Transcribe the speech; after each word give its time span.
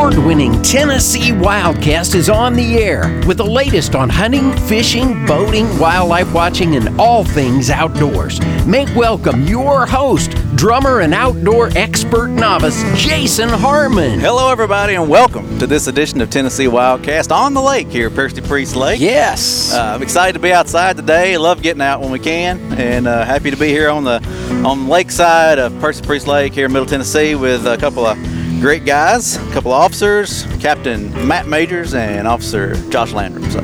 award 0.00 0.18
winning 0.24 0.62
Tennessee 0.62 1.30
Wildcast 1.30 2.14
is 2.14 2.30
on 2.30 2.54
the 2.54 2.78
air 2.78 3.20
with 3.26 3.36
the 3.36 3.44
latest 3.44 3.94
on 3.94 4.08
hunting, 4.08 4.56
fishing, 4.60 5.26
boating, 5.26 5.66
wildlife 5.78 6.32
watching, 6.32 6.74
and 6.74 6.98
all 6.98 7.22
things 7.22 7.68
outdoors. 7.68 8.40
Make 8.66 8.88
welcome 8.96 9.44
your 9.44 9.84
host, 9.84 10.30
drummer 10.56 11.00
and 11.00 11.12
outdoor 11.12 11.68
expert 11.76 12.28
novice, 12.28 12.82
Jason 12.98 13.50
Harmon. 13.50 14.18
Hello, 14.18 14.50
everybody, 14.50 14.94
and 14.94 15.06
welcome 15.06 15.58
to 15.58 15.66
this 15.66 15.86
edition 15.86 16.22
of 16.22 16.30
Tennessee 16.30 16.64
Wildcast 16.64 17.30
on 17.30 17.52
the 17.52 17.60
lake 17.60 17.88
here 17.88 18.06
at 18.06 18.14
Percy 18.14 18.40
Priest 18.40 18.76
Lake. 18.76 19.00
Yes. 19.00 19.74
Uh, 19.74 19.92
I'm 19.96 20.02
excited 20.02 20.32
to 20.32 20.38
be 20.38 20.50
outside 20.50 20.96
today. 20.96 21.36
Love 21.36 21.60
getting 21.60 21.82
out 21.82 22.00
when 22.00 22.10
we 22.10 22.18
can, 22.18 22.58
and 22.72 23.06
uh, 23.06 23.26
happy 23.26 23.50
to 23.50 23.56
be 23.56 23.68
here 23.68 23.90
on 23.90 24.04
the 24.04 24.24
on 24.64 24.84
the 24.84 24.90
lakeside 24.90 25.58
of 25.58 25.78
Percy 25.78 26.02
Priest 26.02 26.26
Lake 26.26 26.54
here 26.54 26.66
in 26.66 26.72
Middle 26.72 26.88
Tennessee 26.88 27.34
with 27.34 27.66
a 27.66 27.76
couple 27.76 28.06
of 28.06 28.16
great 28.60 28.84
guys, 28.84 29.36
a 29.36 29.52
couple 29.52 29.72
of 29.72 29.80
officers, 29.80 30.44
Captain 30.60 31.26
Matt 31.26 31.48
Majors 31.48 31.94
and 31.94 32.28
Officer 32.28 32.74
Josh 32.90 33.12
Landrum. 33.12 33.50
So 33.50 33.60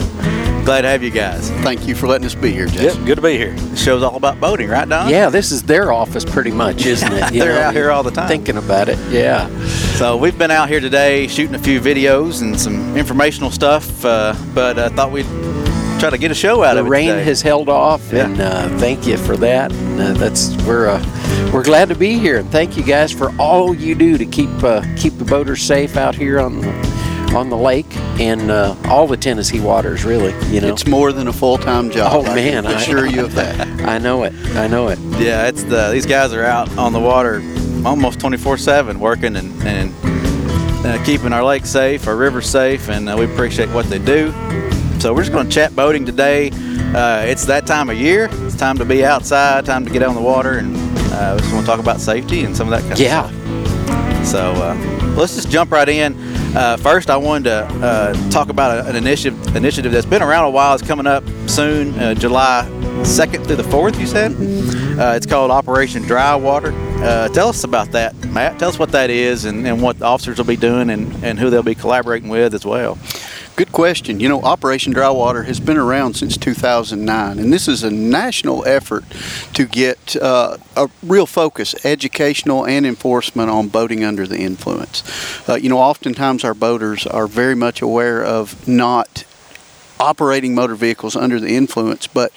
glad 0.65 0.83
to 0.83 0.89
have 0.89 1.03
you 1.03 1.11
guys. 1.11 1.51
Thank 1.63 1.87
you 1.87 1.95
for 1.95 2.07
letting 2.07 2.25
us 2.25 2.35
be 2.35 2.51
here, 2.51 2.67
Jason. 2.67 3.01
Yep, 3.01 3.07
good 3.07 3.15
to 3.17 3.21
be 3.23 3.37
here. 3.37 3.53
The 3.53 3.77
show's 3.77 4.03
all 4.03 4.17
about 4.17 4.41
boating, 4.41 4.69
right, 4.69 4.89
Don? 4.89 5.11
yeah, 5.11 5.29
this 5.29 5.53
is 5.53 5.63
their 5.63 5.93
office 5.93 6.25
pretty 6.25 6.51
much, 6.51 6.87
isn't 6.87 7.13
it? 7.13 7.33
They're 7.33 7.63
out 7.63 7.75
here 7.75 7.91
all 7.91 8.03
the 8.03 8.11
time. 8.11 8.27
Thinking 8.27 8.57
about 8.57 8.89
it, 8.89 8.99
yeah. 9.11 9.49
So 9.97 10.17
we've 10.17 10.37
been 10.39 10.51
out 10.51 10.69
here 10.71 10.81
today 10.81 11.27
shooting 11.27 11.55
a 11.55 11.59
few 11.61 11.79
videos 11.81 12.41
and 12.41 12.59
some 12.59 12.97
informational 12.97 13.51
stuff, 13.51 14.03
uh, 14.05 14.35
but 14.55 14.79
I 14.79 14.89
thought 14.89 15.13
we'd 15.13 15.27
try 15.99 16.11
to 16.11 16.19
get 16.19 16.31
a 16.31 16.35
show 16.35 16.63
out 16.63 16.75
the 16.75 16.81
of 16.81 16.87
it 16.87 16.91
rain 16.91 17.09
today. 17.09 17.25
has 17.25 17.43
held 17.43 17.69
off, 17.69 18.13
Yeah. 18.13 18.27
and 18.27 18.41
uh, 18.41 18.69
thank 18.79 19.07
you 19.07 19.17
for 19.17 19.37
that. 19.39 19.73
And, 19.73 20.01
uh, 20.01 20.13
that's 20.15 20.55
we're 20.65 20.89
uh, 20.89 21.51
we're 21.53 21.65
glad 21.65 21.89
to 21.89 21.95
be 21.95 22.19
here, 22.19 22.39
and 22.39 22.51
thank 22.51 22.77
you 22.77 22.83
guys 22.83 23.13
for 23.13 23.33
all 23.39 23.75
you 23.75 23.95
do 23.95 24.19
to 24.19 24.27
keep 24.27 24.51
uh, 24.63 24.83
keep 24.97 25.17
the 25.19 25.25
boaters 25.25 25.63
safe 25.63 25.97
out 25.97 26.15
here 26.15 26.39
on 26.41 26.61
the 26.61 26.97
on 27.35 27.51
the 27.51 27.57
lake 27.57 27.87
and 28.21 28.51
uh, 28.51 28.75
all 28.87 29.07
the 29.07 29.17
Tennessee 29.17 29.61
waters. 29.61 30.05
Really, 30.05 30.33
you 30.53 30.61
know. 30.61 30.69
It's 30.69 30.87
more 30.87 31.13
than 31.13 31.29
a 31.29 31.33
full-time 31.33 31.91
job. 31.91 32.13
Oh, 32.15 32.25
I 32.31 32.35
man, 32.35 32.67
I- 32.67 32.73
assure 32.75 33.07
you 33.07 33.25
of 33.25 33.35
that. 33.35 33.67
I 33.89 33.99
know 33.99 34.23
it. 34.25 34.33
I 34.55 34.67
know 34.67 34.89
it. 34.89 34.99
Yeah, 35.19 35.49
it's 35.49 35.63
the 35.65 35.91
these 35.91 36.07
guys 36.07 36.33
are 36.33 36.45
out 36.45 36.77
on 36.79 36.93
the 36.93 37.01
water 37.01 37.37
almost 37.85 38.19
24/7 38.21 38.97
working 38.99 39.37
and 39.37 39.63
and 39.67 39.93
uh, 40.87 41.03
keeping 41.05 41.33
our 41.33 41.43
lake 41.45 41.67
safe, 41.67 42.07
our 42.07 42.17
river 42.17 42.41
safe, 42.43 42.89
and 42.91 43.07
we 43.19 43.25
appreciate 43.25 43.69
what 43.71 43.87
they 43.87 43.99
do. 43.99 44.33
So 44.99 45.13
we're 45.15 45.23
just 45.23 45.33
going 45.33 45.47
to 45.47 45.53
chat 45.53 45.77
boating 45.77 46.05
today. 46.05 46.51
Uh, 46.95 47.23
it's 47.27 47.45
that 47.47 47.67
time 47.67 47.91
of 47.91 47.97
year. 47.97 48.29
It's 48.33 48.57
time 48.57 48.77
to 48.79 48.85
be 48.85 49.05
outside, 49.05 49.65
time 49.65 49.85
to 49.85 49.91
get 49.93 50.03
on 50.03 50.15
the 50.15 50.21
water, 50.21 50.59
and 50.59 50.75
uh, 51.13 51.35
we 51.37 51.41
just 51.43 51.53
want 51.53 51.65
to 51.65 51.71
talk 51.71 51.79
about 51.81 52.01
safety 52.01 52.43
and 52.45 52.57
some 52.57 52.73
of 52.73 52.81
that 52.81 52.89
kind 52.89 52.99
Yeah. 52.99 53.25
of 53.25 53.31
stuff. 53.31 53.89
Yeah. 53.89 54.23
So 54.25 54.53
uh, 54.55 55.15
let's 55.17 55.37
just 55.37 55.51
jump 55.51 55.71
right 55.71 55.89
in. 55.89 56.15
Uh, 56.57 56.77
first, 56.79 57.11
I 57.11 57.17
wanted 57.17 57.45
to 57.51 57.65
uh, 57.87 58.31
talk 58.31 58.49
about 58.49 58.87
an 58.89 58.97
initiative 58.97 59.55
initiative 59.55 59.93
that's 59.93 60.07
been 60.07 60.23
around 60.23 60.45
a 60.47 60.51
while. 60.51 60.75
It's 60.75 60.87
coming 60.87 61.07
up 61.07 61.23
soon, 61.47 61.97
uh, 61.99 62.15
July 62.15 62.67
2nd 63.03 63.47
through 63.47 63.57
the 63.57 63.63
4th. 63.65 64.01
You 64.01 64.07
said 64.07 64.33
uh, 64.99 65.13
it's 65.15 65.27
called 65.27 65.51
Operation 65.51 66.03
Dry 66.03 66.35
Water. 66.35 66.73
Uh, 67.05 67.29
tell 67.29 67.49
us 67.49 67.63
about 67.63 67.93
that, 67.93 68.15
Matt. 68.31 68.59
Tell 68.59 68.71
us 68.71 68.79
what 68.79 68.91
that 68.93 69.11
is 69.11 69.45
and, 69.45 69.67
and 69.67 69.83
what 69.83 69.99
the 69.99 70.07
officers 70.07 70.39
will 70.39 70.47
be 70.47 70.57
doing 70.57 70.89
and, 70.91 71.13
and 71.23 71.39
who 71.39 71.51
they'll 71.51 71.63
be 71.63 71.75
collaborating 71.75 72.31
with 72.31 72.55
as 72.55 72.65
well. 72.65 72.99
Good 73.57 73.73
question. 73.73 74.21
You 74.21 74.29
know, 74.29 74.43
Operation 74.43 74.93
Dry 74.93 75.09
Water 75.09 75.45
has 75.45 75.61
been 75.61 75.79
around 75.79 76.13
since 76.13 76.37
2009, 76.37 77.39
and 77.39 77.51
this 77.51 77.69
is 77.69 77.83
a 77.83 77.91
national 77.91 78.67
effort 78.67 79.05
to 79.55 79.65
get 79.65 80.15
uh, 80.17 80.59
a 80.77 80.91
real 81.03 81.25
focus, 81.25 81.75
educational 81.83 82.67
and 82.67 82.85
enforcement 82.85 83.49
on 83.49 83.69
boating 83.69 84.05
under 84.05 84.27
the 84.27 84.37
influence. 84.41 85.03
Uh, 85.49 85.55
you 85.55 85.71
know, 85.71 85.79
oftentimes 85.79 86.45
our 86.45 86.53
boaters 86.53 87.07
are 87.07 87.27
very 87.27 87.55
much 87.55 87.81
aware 87.81 88.23
of 88.23 88.69
not 88.69 89.25
operating 89.99 90.55
motor 90.55 90.75
vehicles 90.75 91.17
under 91.17 91.41
the 91.41 91.57
influence, 91.57 92.07
but 92.07 92.33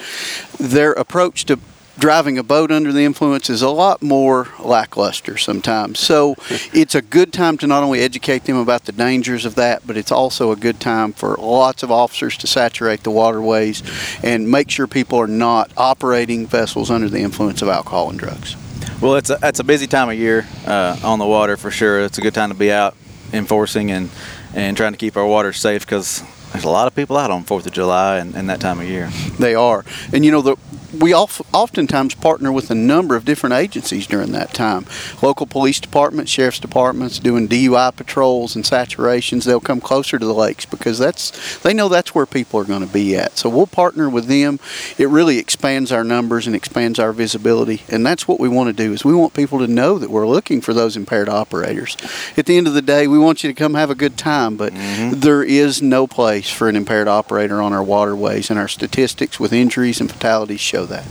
their 0.57 0.93
approach 0.93 1.43
to 1.43 1.59
driving 1.99 2.37
a 2.37 2.43
boat 2.43 2.71
under 2.71 2.91
the 2.91 3.01
influence 3.01 3.49
is 3.49 3.61
a 3.61 3.69
lot 3.69 4.01
more 4.01 4.47
lackluster 4.59 5.37
sometimes. 5.37 5.99
So 5.99 6.35
it's 6.49 6.95
a 6.95 7.01
good 7.01 7.33
time 7.33 7.57
to 7.59 7.67
not 7.67 7.83
only 7.83 7.99
educate 7.99 8.45
them 8.45 8.57
about 8.57 8.85
the 8.85 8.91
dangers 8.91 9.45
of 9.45 9.55
that, 9.55 9.85
but 9.85 9.97
it's 9.97 10.11
also 10.11 10.51
a 10.51 10.55
good 10.55 10.79
time 10.79 11.13
for 11.13 11.35
lots 11.35 11.83
of 11.83 11.91
officers 11.91 12.37
to 12.37 12.47
saturate 12.47 13.03
the 13.03 13.11
waterways 13.11 13.83
and 14.23 14.49
make 14.49 14.71
sure 14.71 14.87
people 14.87 15.19
are 15.19 15.27
not 15.27 15.71
operating 15.77 16.47
vessels 16.47 16.89
under 16.89 17.09
the 17.09 17.19
influence 17.19 17.61
of 17.61 17.67
alcohol 17.67 18.09
and 18.09 18.17
drugs. 18.17 18.55
Well, 19.01 19.15
it's 19.15 19.29
a, 19.29 19.37
it's 19.43 19.59
a 19.59 19.63
busy 19.63 19.87
time 19.87 20.09
of 20.09 20.15
year 20.15 20.47
uh, 20.65 20.97
on 21.03 21.19
the 21.19 21.25
water 21.25 21.57
for 21.57 21.71
sure. 21.71 22.01
It's 22.01 22.17
a 22.17 22.21
good 22.21 22.33
time 22.33 22.49
to 22.49 22.55
be 22.55 22.71
out 22.71 22.95
enforcing 23.31 23.91
and, 23.91 24.09
and 24.53 24.75
trying 24.75 24.93
to 24.93 24.97
keep 24.97 25.15
our 25.15 25.25
water 25.25 25.53
safe 25.53 25.85
because 25.85 26.23
there's 26.51 26.63
a 26.63 26.69
lot 26.69 26.87
of 26.87 26.95
people 26.95 27.15
out 27.15 27.29
on 27.29 27.43
4th 27.43 27.65
of 27.67 27.71
July 27.71 28.17
and, 28.17 28.35
and 28.35 28.49
that 28.49 28.59
time 28.59 28.79
of 28.79 28.87
year. 28.87 29.09
They 29.37 29.55
are. 29.55 29.85
And 30.11 30.25
you 30.25 30.31
know, 30.31 30.41
the, 30.41 30.57
we 30.97 31.13
of, 31.13 31.41
oftentimes 31.53 32.15
partner 32.15 32.51
with 32.51 32.71
a 32.71 32.75
number 32.75 33.15
of 33.15 33.25
different 33.25 33.53
agencies 33.53 34.07
during 34.07 34.31
that 34.31 34.53
time. 34.53 34.85
Local 35.21 35.45
police 35.45 35.79
departments, 35.79 36.31
sheriff's 36.31 36.59
departments 36.59 37.19
doing 37.19 37.47
DUI 37.47 37.95
patrols 37.95 38.55
and 38.55 38.65
saturations. 38.65 39.45
They'll 39.45 39.59
come 39.59 39.81
closer 39.81 40.17
to 40.17 40.25
the 40.25 40.33
lakes 40.33 40.65
because 40.65 40.97
that's 40.97 41.59
they 41.59 41.73
know 41.73 41.89
that's 41.89 42.15
where 42.15 42.25
people 42.25 42.59
are 42.59 42.65
going 42.65 42.85
to 42.85 42.91
be 42.91 43.15
at. 43.15 43.37
So 43.37 43.49
we'll 43.49 43.67
partner 43.67 44.09
with 44.09 44.25
them. 44.25 44.59
It 44.97 45.09
really 45.09 45.37
expands 45.37 45.91
our 45.91 46.03
numbers 46.03 46.47
and 46.47 46.55
expands 46.55 46.99
our 46.99 47.13
visibility. 47.13 47.83
And 47.89 48.05
that's 48.05 48.27
what 48.27 48.39
we 48.39 48.49
want 48.49 48.75
to 48.75 48.83
do 48.83 48.93
is 48.93 49.05
we 49.05 49.13
want 49.13 49.33
people 49.33 49.59
to 49.59 49.67
know 49.67 49.97
that 49.99 50.09
we're 50.09 50.27
looking 50.27 50.61
for 50.61 50.73
those 50.73 50.97
impaired 50.97 51.29
operators. 51.29 51.95
At 52.37 52.45
the 52.45 52.57
end 52.57 52.67
of 52.67 52.73
the 52.73 52.81
day, 52.81 53.07
we 53.07 53.19
want 53.19 53.43
you 53.43 53.49
to 53.49 53.53
come 53.53 53.73
have 53.73 53.89
a 53.89 53.95
good 53.95 54.17
time, 54.17 54.57
but 54.57 54.73
mm-hmm. 54.73 55.19
there 55.19 55.43
is 55.43 55.81
no 55.81 56.07
place 56.07 56.49
for 56.49 56.67
an 56.67 56.75
impaired 56.75 57.07
operator 57.07 57.61
on 57.61 57.73
our 57.73 57.83
waterways 57.83 58.49
and 58.49 58.59
our 58.59 58.67
statistics 58.67 59.39
with 59.39 59.53
injuries 59.53 60.01
and 60.01 60.11
fatalities 60.11 60.59
show 60.59 60.78
that. 60.87 61.05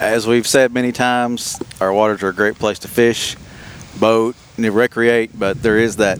As 0.00 0.26
we've 0.26 0.46
said 0.46 0.72
many 0.72 0.92
times, 0.92 1.60
our 1.80 1.92
waters 1.92 2.22
are 2.22 2.28
a 2.28 2.34
great 2.34 2.56
place 2.56 2.78
to 2.80 2.88
fish, 2.88 3.36
boat, 3.98 4.34
and 4.56 4.66
recreate, 4.74 5.38
but 5.38 5.62
there 5.62 5.78
is 5.78 5.96
that 5.96 6.18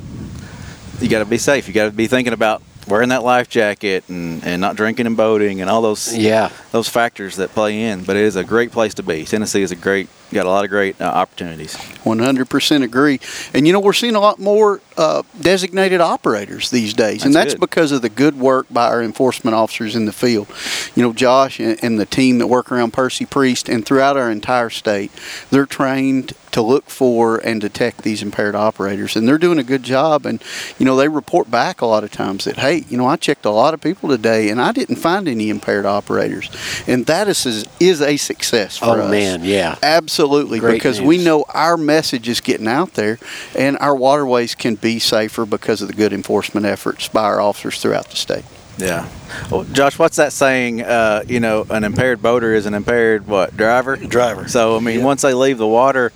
you 1.00 1.08
got 1.08 1.20
to 1.20 1.24
be 1.24 1.38
safe. 1.38 1.66
You 1.68 1.74
got 1.74 1.86
to 1.86 1.90
be 1.90 2.06
thinking 2.06 2.32
about 2.32 2.62
wearing 2.90 3.10
that 3.10 3.22
life 3.22 3.48
jacket 3.48 4.04
and, 4.08 4.44
and 4.44 4.60
not 4.60 4.76
drinking 4.76 5.06
and 5.06 5.16
boating 5.16 5.60
and 5.60 5.70
all 5.70 5.80
those 5.82 6.14
Yeah. 6.16 6.50
those 6.72 6.88
factors 6.88 7.36
that 7.36 7.50
play 7.54 7.82
in. 7.82 8.04
But 8.04 8.16
it 8.16 8.22
is 8.24 8.36
a 8.36 8.44
great 8.44 8.72
place 8.72 8.94
to 8.94 9.02
be. 9.02 9.24
Tennessee 9.24 9.62
is 9.62 9.70
a 9.72 9.76
great 9.76 10.08
got 10.32 10.46
a 10.46 10.48
lot 10.48 10.62
of 10.64 10.70
great 10.70 11.00
uh, 11.00 11.04
opportunities. 11.06 11.74
100% 12.04 12.82
agree. 12.84 13.18
And 13.52 13.66
you 13.66 13.72
know, 13.72 13.80
we're 13.80 13.92
seeing 13.92 14.14
a 14.14 14.20
lot 14.20 14.38
more 14.38 14.80
uh, 14.96 15.22
designated 15.40 16.00
operators 16.00 16.70
these 16.70 16.94
days, 16.94 17.24
and 17.24 17.34
That's 17.34 17.46
that's 17.46 17.54
good. 17.54 17.60
because 17.60 17.90
of 17.92 18.02
the 18.02 18.08
good 18.08 18.38
work 18.38 18.66
by 18.70 18.86
our 18.86 19.02
enforcement 19.02 19.54
officers 19.56 19.96
in 19.96 20.04
the 20.04 20.12
field. 20.12 20.46
You 20.94 21.02
know, 21.02 21.12
Josh 21.12 21.58
and, 21.58 21.82
and 21.82 21.98
the 21.98 22.06
team 22.06 22.38
that 22.38 22.46
work 22.46 22.70
around 22.70 22.92
Percy 22.92 23.26
Priest 23.26 23.68
and 23.68 23.84
throughout 23.84 24.16
our 24.16 24.30
entire 24.30 24.70
state, 24.70 25.10
they're 25.50 25.66
trained 25.66 26.32
to 26.52 26.62
look 26.62 26.90
for 26.90 27.38
and 27.38 27.60
detect 27.60 28.02
these 28.02 28.22
impaired 28.22 28.54
operators, 28.54 29.16
and 29.16 29.26
they're 29.28 29.38
doing 29.38 29.58
a 29.58 29.62
good 29.64 29.82
job. 29.82 30.26
And 30.26 30.42
you 30.78 30.86
know, 30.86 30.96
they 30.96 31.08
report 31.08 31.50
back 31.50 31.80
a 31.80 31.86
lot 31.86 32.04
of 32.04 32.10
times 32.10 32.44
that, 32.44 32.56
hey, 32.58 32.84
you 32.88 32.96
know, 32.96 33.06
I 33.06 33.16
checked 33.16 33.44
a 33.44 33.50
lot 33.50 33.74
of 33.74 33.80
people 33.80 34.08
today, 34.08 34.50
and 34.50 34.60
I 34.60 34.72
didn't 34.72 34.96
find 34.96 35.28
any 35.28 35.48
impaired 35.50 35.86
operators, 35.86 36.50
and 36.86 37.06
that 37.06 37.28
is 37.28 37.66
is 37.80 38.00
a 38.02 38.16
success 38.16 38.78
for 38.78 38.86
Oh 38.86 39.00
us. 39.02 39.10
man, 39.10 39.44
yeah. 39.44 39.76
Absolutely, 39.82 40.58
Great 40.60 40.74
because 40.74 41.00
we 41.00 41.18
know 41.18 41.44
our 41.54 41.76
message 41.76 42.28
is 42.28 42.40
getting 42.40 42.68
out 42.68 42.94
there, 42.94 43.18
and 43.56 43.76
our 43.78 43.94
waterways 43.96 44.54
can 44.54 44.74
be 44.74 44.98
safer 44.98 45.46
because 45.46 45.82
of 45.82 45.88
the 45.88 45.94
good 45.94 46.12
enforcement 46.12 46.66
efforts 46.66 47.08
by 47.08 47.22
our 47.24 47.40
officers 47.40 47.80
throughout 47.80 48.08
the 48.10 48.16
state. 48.16 48.44
Yeah. 48.78 49.08
Well, 49.50 49.64
Josh, 49.64 49.98
what's 49.98 50.16
that 50.16 50.32
saying? 50.32 50.82
Uh, 50.82 51.22
you 51.26 51.40
know, 51.40 51.66
an 51.70 51.84
impaired 51.84 52.22
boater 52.22 52.54
is 52.54 52.66
an 52.66 52.74
impaired 52.74 53.26
what 53.26 53.56
driver? 53.56 53.96
Driver. 53.96 54.48
So 54.48 54.76
I 54.76 54.80
mean, 54.80 55.00
Yeah. 55.00 55.04
once 55.04 55.22
they 55.22 55.34
leave 55.34 55.58
the 55.58 55.66
water, 55.66 56.12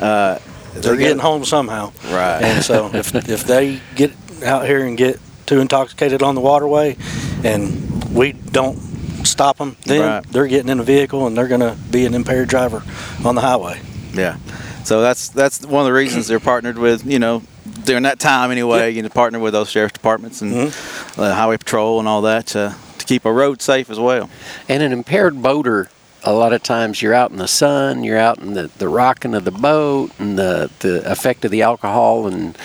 uh, 0.00 0.38
They're 0.74 0.96
getting 0.96 1.18
home 1.18 1.44
somehow. 1.44 1.92
Right. 2.10 2.42
And 2.42 2.64
so 2.64 2.90
if, 2.94 3.14
if 3.14 3.44
they 3.44 3.80
get 3.94 4.12
out 4.44 4.66
here 4.66 4.84
and 4.84 4.96
get 4.96 5.20
too 5.46 5.60
intoxicated 5.60 6.22
on 6.22 6.34
the 6.34 6.40
waterway 6.40 6.96
and 7.44 8.12
we 8.14 8.32
don't 8.32 8.78
stop 9.24 9.58
them, 9.58 9.76
then 9.86 10.00
Right. 10.00 10.32
they're 10.32 10.46
getting 10.48 10.68
in 10.70 10.80
a 10.80 10.84
vehicle 10.84 11.26
and 11.26 11.36
they're 11.36 11.46
going 11.48 11.60
to 11.60 11.76
be 11.90 12.04
an 12.06 12.14
impaired 12.14 12.48
driver 12.48 12.82
on 13.24 13.34
the 13.36 13.40
highway. 13.42 13.80
Yeah. 14.14 14.36
So 14.84 15.00
that's 15.00 15.28
that's 15.28 15.64
one 15.64 15.80
of 15.82 15.86
the 15.86 15.92
reasons 15.92 16.26
they're 16.26 16.40
partnered 16.40 16.76
with 16.78 17.06
you 17.06 17.18
know 17.20 17.42
during 17.84 18.02
that 18.04 18.18
time 18.18 18.50
anyway. 18.50 18.90
You 18.90 19.02
know, 19.02 19.08
partner 19.08 19.38
with 19.38 19.52
those 19.52 19.70
sheriff's 19.70 19.92
departments 19.94 20.42
and 20.42 20.54
uh, 21.16 21.34
highway 21.34 21.56
patrol 21.58 21.98
and 21.98 22.08
all 22.08 22.22
that 22.22 22.46
to 22.48 22.74
to 22.98 23.04
keep 23.06 23.24
a 23.24 23.32
road 23.32 23.60
safe 23.62 23.90
as 23.90 23.98
well. 23.98 24.30
And 24.68 24.82
an 24.82 24.92
impaired 24.92 25.42
boater, 25.42 25.88
a 26.22 26.32
lot 26.32 26.52
of 26.52 26.62
times 26.62 27.02
you're 27.02 27.14
out 27.14 27.30
in 27.32 27.36
the 27.38 27.48
sun, 27.48 28.04
you're 28.04 28.18
out 28.18 28.38
in 28.38 28.54
the, 28.54 28.70
the 28.78 28.88
rocking 28.88 29.34
of 29.34 29.44
the 29.44 29.50
boat, 29.50 30.12
and 30.20 30.38
the, 30.38 30.70
the 30.80 31.10
effect 31.10 31.44
of 31.44 31.50
the 31.50 31.62
alcohol 31.62 32.26
and 32.28 32.56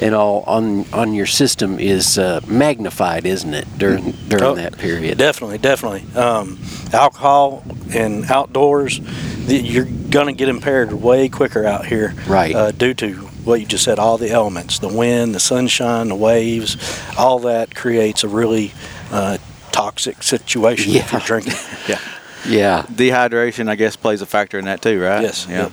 and 0.00 0.14
all 0.14 0.42
on 0.46 0.84
on 0.92 1.12
your 1.14 1.26
system 1.26 1.80
is 1.80 2.18
uh, 2.18 2.40
magnified, 2.46 3.24
isn't 3.26 3.52
it? 3.54 3.66
During 3.78 4.12
during 4.28 4.44
Oh, 4.44 4.54
that 4.54 4.76
period. 4.78 5.16
Definitely, 5.18 5.58
definitely. 5.58 6.04
Um, 6.14 6.58
alcohol 6.92 7.64
and 7.92 8.30
outdoors, 8.30 9.00
you're 9.48 9.86
going 10.10 10.26
to 10.26 10.32
get 10.32 10.48
impaired 10.48 10.92
way 10.92 11.28
quicker 11.28 11.64
out 11.64 11.86
here. 11.86 12.14
Right. 12.28 12.54
Uh, 12.54 12.70
due 12.70 12.94
to 12.94 13.28
what 13.48 13.60
you 13.60 13.66
just 13.66 13.82
said, 13.84 13.98
all 13.98 14.18
the 14.18 14.30
elements, 14.30 14.78
the 14.78 14.88
wind, 14.88 15.34
the 15.34 15.40
sunshine, 15.40 16.08
the 16.08 16.14
waves, 16.14 16.76
all 17.18 17.38
that 17.40 17.74
creates 17.74 18.22
a 18.22 18.28
really 18.28 18.72
uh, 19.10 19.38
toxic 19.72 20.22
situation 20.22 20.90
if 20.90 20.96
Yeah. 20.96 21.10
you're 21.12 21.20
drinking. 21.26 21.54
Yeah. 21.88 21.98
Yeah. 22.46 22.82
Dehydration, 22.92 23.68
I 23.68 23.74
guess, 23.74 23.96
plays 23.96 24.20
a 24.22 24.26
factor 24.26 24.58
in 24.58 24.66
that 24.66 24.82
too, 24.82 25.00
right? 25.00 25.22
Yes, 25.22 25.46
Yeah. 25.48 25.62
yep. 25.64 25.72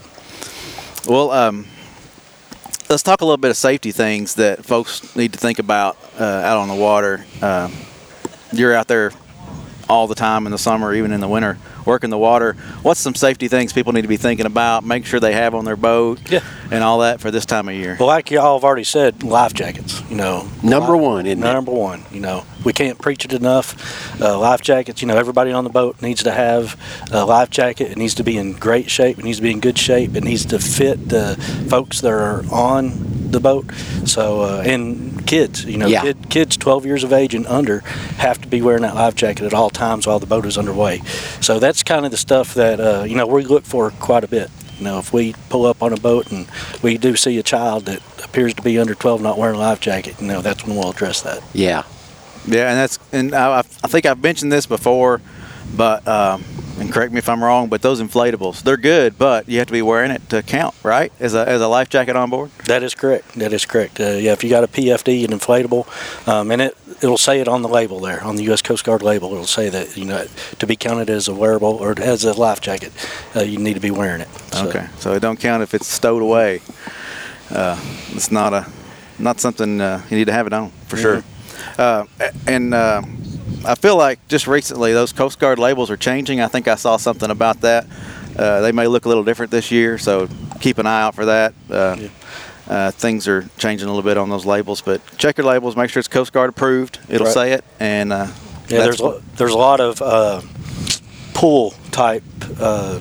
Well, 1.06 1.30
um, 1.32 1.68
let's 2.90 3.04
talk 3.04 3.22
a 3.22 3.26
little 3.26 3.38
bit 3.38 3.52
of 3.52 3.58
safety 3.58 3.92
things 3.92 4.36
that 4.36 4.66
folks 4.66 5.16
need 5.16 5.34
to 5.34 5.40
think 5.40 5.60
about 5.60 5.98
uh, 6.20 6.24
out 6.24 6.58
on 6.58 6.68
the 6.70 6.76
water. 6.76 7.26
Um, 7.42 7.74
you're 8.54 8.74
out 8.74 8.88
there 8.88 9.12
all 9.90 10.08
the 10.08 10.16
time 10.16 10.46
in 10.46 10.52
the 10.52 10.58
summer, 10.58 10.94
even 10.94 11.12
in 11.12 11.20
the 11.20 11.28
winter, 11.28 11.58
working 11.86 12.10
the 12.10 12.18
water. 12.18 12.54
What's 12.82 13.00
some 13.00 13.14
safety 13.16 13.48
things 13.48 13.72
people 13.74 13.94
need 13.94 14.02
to 14.02 14.08
be 14.08 14.18
thinking 14.18 14.46
about? 14.46 14.84
Make 14.84 15.06
sure 15.06 15.20
they 15.20 15.34
have 15.34 15.54
on 15.54 15.66
their 15.66 15.76
boat 15.76 16.20
Yeah. 16.32 16.40
and 16.72 16.84
all 16.84 17.00
that 17.00 17.20
for 17.22 17.30
this 17.32 17.46
time 17.46 17.70
of 17.70 17.76
year. 17.76 17.96
But 18.00 18.06
like 18.08 18.32
y'all 18.32 18.58
have 18.58 18.64
already 18.64 18.84
said, 18.84 19.22
life 19.24 19.54
jackets. 19.54 20.02
You 20.10 20.16
know, 20.16 20.48
Number 20.64 20.98
Li- 20.98 21.04
one, 21.04 21.26
isn't 21.28 21.40
it? 21.44 21.54
number 21.54 21.72
one. 21.72 22.04
You 22.12 22.20
know, 22.22 22.46
we 22.64 22.74
can't 22.74 22.98
preach 23.00 23.26
it 23.26 23.34
enough. 23.34 24.20
Uh, 24.22 24.38
life 24.40 24.62
jackets. 24.62 25.02
You 25.02 25.08
know, 25.08 25.18
everybody 25.18 25.52
on 25.52 25.64
the 25.64 25.70
boat 25.70 26.02
needs 26.02 26.24
to 26.24 26.32
have 26.32 26.80
a 27.12 27.26
life 27.26 27.50
jacket. 27.50 27.92
It 27.92 27.98
needs 27.98 28.16
to 28.16 28.24
be 28.24 28.38
in 28.38 28.54
great 28.54 28.90
shape. 28.90 29.20
It 29.20 29.26
needs 29.26 29.38
to 29.38 29.44
be 29.44 29.52
in 29.52 29.60
good 29.60 29.78
shape. 29.78 30.16
It 30.16 30.24
needs 30.24 30.46
to 30.46 30.60
fit 30.60 31.10
the 31.10 31.36
folks 31.70 32.02
that 32.02 32.12
are 32.12 32.44
on 32.52 33.32
the 33.32 33.40
boat. 33.40 33.70
So, 34.06 34.42
uh, 34.42 34.64
and 34.66 35.15
kids. 35.26 35.66
You 35.66 35.78
know, 35.78 35.88
Yeah. 35.88 36.02
kid, 36.02 36.30
kids 36.30 36.58
12 36.58 36.86
years 36.86 37.04
of 37.04 37.12
age 37.14 37.34
and 37.36 37.46
under 37.48 37.80
have 38.18 38.40
to 38.42 38.48
be 38.48 38.62
wearing 38.62 38.82
that 38.84 38.96
life 38.96 39.16
jacket 39.16 39.46
at 39.46 39.54
all 39.54 39.70
times 39.70 40.08
while 40.08 40.20
the 40.20 40.26
boat 40.26 40.46
is 40.46 40.58
underway. 40.58 41.02
So 41.42 41.60
that's 41.60 41.84
kind 41.84 42.06
of 42.06 42.12
the 42.12 42.18
stuff 42.18 42.54
that 42.56 42.80
uh, 42.80 43.04
you 43.04 43.16
know 43.16 43.26
we 43.28 43.44
look 43.44 43.66
for 43.66 43.92
quite 43.92 44.24
a 44.24 44.28
bit. 44.28 44.50
You 44.78 44.84
know, 44.86 45.00
if 45.00 45.14
we 45.14 45.34
pull 45.50 45.66
up 45.66 45.82
on 45.82 45.94
a 45.94 45.98
boat 45.98 46.32
and 46.32 46.48
we 46.82 46.98
do 46.98 47.16
see 47.16 47.38
a 47.38 47.44
child 47.44 47.86
that 47.86 48.02
appears 48.24 48.54
to 48.56 48.62
be 48.62 48.78
under 48.78 48.94
12 48.94 49.22
not 49.22 49.38
wearing 49.38 49.56
a 49.56 49.60
life 49.60 49.80
jacket, 49.80 50.16
you 50.20 50.28
know, 50.28 50.42
that's 50.42 50.66
when 50.66 50.76
we'll 50.76 50.92
address 50.92 51.22
that. 51.22 51.42
Yeah. 51.54 51.84
Yeah, 52.48 52.70
and 52.70 52.78
that's 52.78 53.00
and 53.14 53.34
I, 53.34 53.60
I 53.60 53.62
think 53.88 54.06
I've 54.06 54.22
mentioned 54.22 54.52
this 54.52 54.66
before, 54.66 55.22
but 55.76 56.08
um, 56.08 56.44
and 56.80 56.92
correct 56.92 57.14
me 57.14 57.20
if 57.20 57.30
I'm 57.30 57.44
wrong, 57.44 57.70
but 57.70 57.82
those 57.82 58.02
inflatables 58.02 58.62
they're 58.64 58.78
good, 58.78 59.18
but 59.18 59.48
you 59.48 59.60
have 59.60 59.68
to 59.68 59.74
be 59.74 59.82
wearing 59.82 60.12
it 60.12 60.28
to 60.30 60.44
count, 60.44 60.76
right? 60.84 61.12
As 61.20 61.34
a 61.34 61.48
as 61.48 61.62
a 61.62 61.68
life 61.68 61.90
jacket 61.90 62.16
on 62.16 62.30
board. 62.30 62.52
That 62.66 62.84
is 62.84 62.94
correct. 62.94 63.34
That 63.34 63.54
is 63.54 63.66
correct. 63.66 64.00
Uh, 64.00 64.12
yeah, 64.14 64.34
if 64.34 64.44
you 64.44 64.50
got 64.50 64.64
a 64.64 64.68
PFD, 64.68 65.24
an 65.26 65.32
inflatable, 65.38 66.28
um, 66.28 66.52
and 66.52 66.62
it 66.62 66.78
it'll 67.02 67.18
say 67.18 67.40
it 67.40 67.48
on 67.48 67.62
the 67.62 67.70
label 67.70 68.00
there, 68.00 68.24
on 68.24 68.36
the 68.36 68.44
U.S. 68.44 68.62
Coast 68.62 68.84
Guard 68.84 69.02
label, 69.02 69.32
it'll 69.32 69.46
say 69.46 69.70
that 69.70 69.96
you 69.96 70.06
know 70.06 70.26
to 70.60 70.68
be 70.68 70.76
counted 70.76 71.10
as 71.10 71.28
a 71.28 71.34
wearable 71.34 71.76
or 71.76 71.96
as 72.00 72.24
a 72.26 72.34
life 72.34 72.62
jacket, 72.62 72.92
uh, 73.36 73.42
you 73.42 73.58
need 73.58 73.76
to 73.76 73.80
be 73.80 73.92
wearing 73.92 74.22
it. 74.22 74.30
So, 74.52 74.68
Okay, 74.68 74.88
so 75.00 75.14
it 75.14 75.22
don't 75.22 75.40
count 75.40 75.64
if 75.64 75.74
it's 75.74 75.88
stowed 75.88 76.22
away. 76.22 76.62
Uh, 77.50 77.80
it's 78.10 78.32
not 78.32 78.54
a 78.54 78.68
not 79.18 79.40
something 79.40 79.80
uh, 79.80 80.02
you 80.10 80.18
need 80.18 80.26
to 80.26 80.34
have 80.34 80.48
it 80.48 80.54
on 80.54 80.72
for 80.88 80.98
sure. 80.98 81.24
Uh, 81.78 82.06
and 82.48 82.74
uh, 82.74 83.02
I 83.68 83.76
feel 83.76 83.98
like 83.98 84.26
just 84.28 84.48
recently 84.48 84.94
those 84.94 85.12
Coast 85.12 85.40
Guard 85.40 85.58
labels 85.60 85.90
are 85.90 85.98
changing. 85.98 86.40
I 86.42 86.48
think 86.48 86.68
I 86.68 86.76
saw 86.76 86.98
something 86.98 87.32
about 87.32 87.62
that. 87.62 87.86
Uh, 88.38 88.62
they 88.62 88.72
may 88.72 88.88
look 88.88 89.06
a 89.06 89.08
little 89.08 89.24
different 89.24 89.52
this 89.52 89.72
year, 89.72 89.98
so 89.98 90.28
keep 90.60 90.78
an 90.78 90.86
eye 90.86 91.02
out 91.02 91.16
for 91.16 91.26
that. 91.26 91.54
Uh, 91.70 91.96
Yeah. 92.00 92.08
uh, 92.70 92.92
things 92.92 93.28
are 93.28 93.48
changing 93.58 93.88
a 93.88 93.92
little 93.92 94.08
bit 94.08 94.18
on 94.18 94.30
those 94.30 94.46
labels, 94.46 94.82
but 94.82 95.02
check 95.18 95.38
your 95.38 95.48
labels. 95.48 95.76
Make 95.76 95.90
sure 95.90 96.00
it's 96.00 96.08
Coast 96.08 96.32
Guard 96.34 96.50
approved. 96.50 97.00
It'll 97.10 97.26
Right. 97.26 97.34
say 97.34 97.52
it, 97.54 97.64
and 97.80 98.12
uh, 98.14 98.28
Yeah, 98.68 98.80
there's 98.82 99.02
a, 99.02 99.22
there's 99.38 99.52
a 99.54 99.58
lot 99.58 99.80
of 99.80 100.02
uh, 100.02 100.42
pool 101.34 101.74
type 101.92 102.24
uh, 102.60 103.00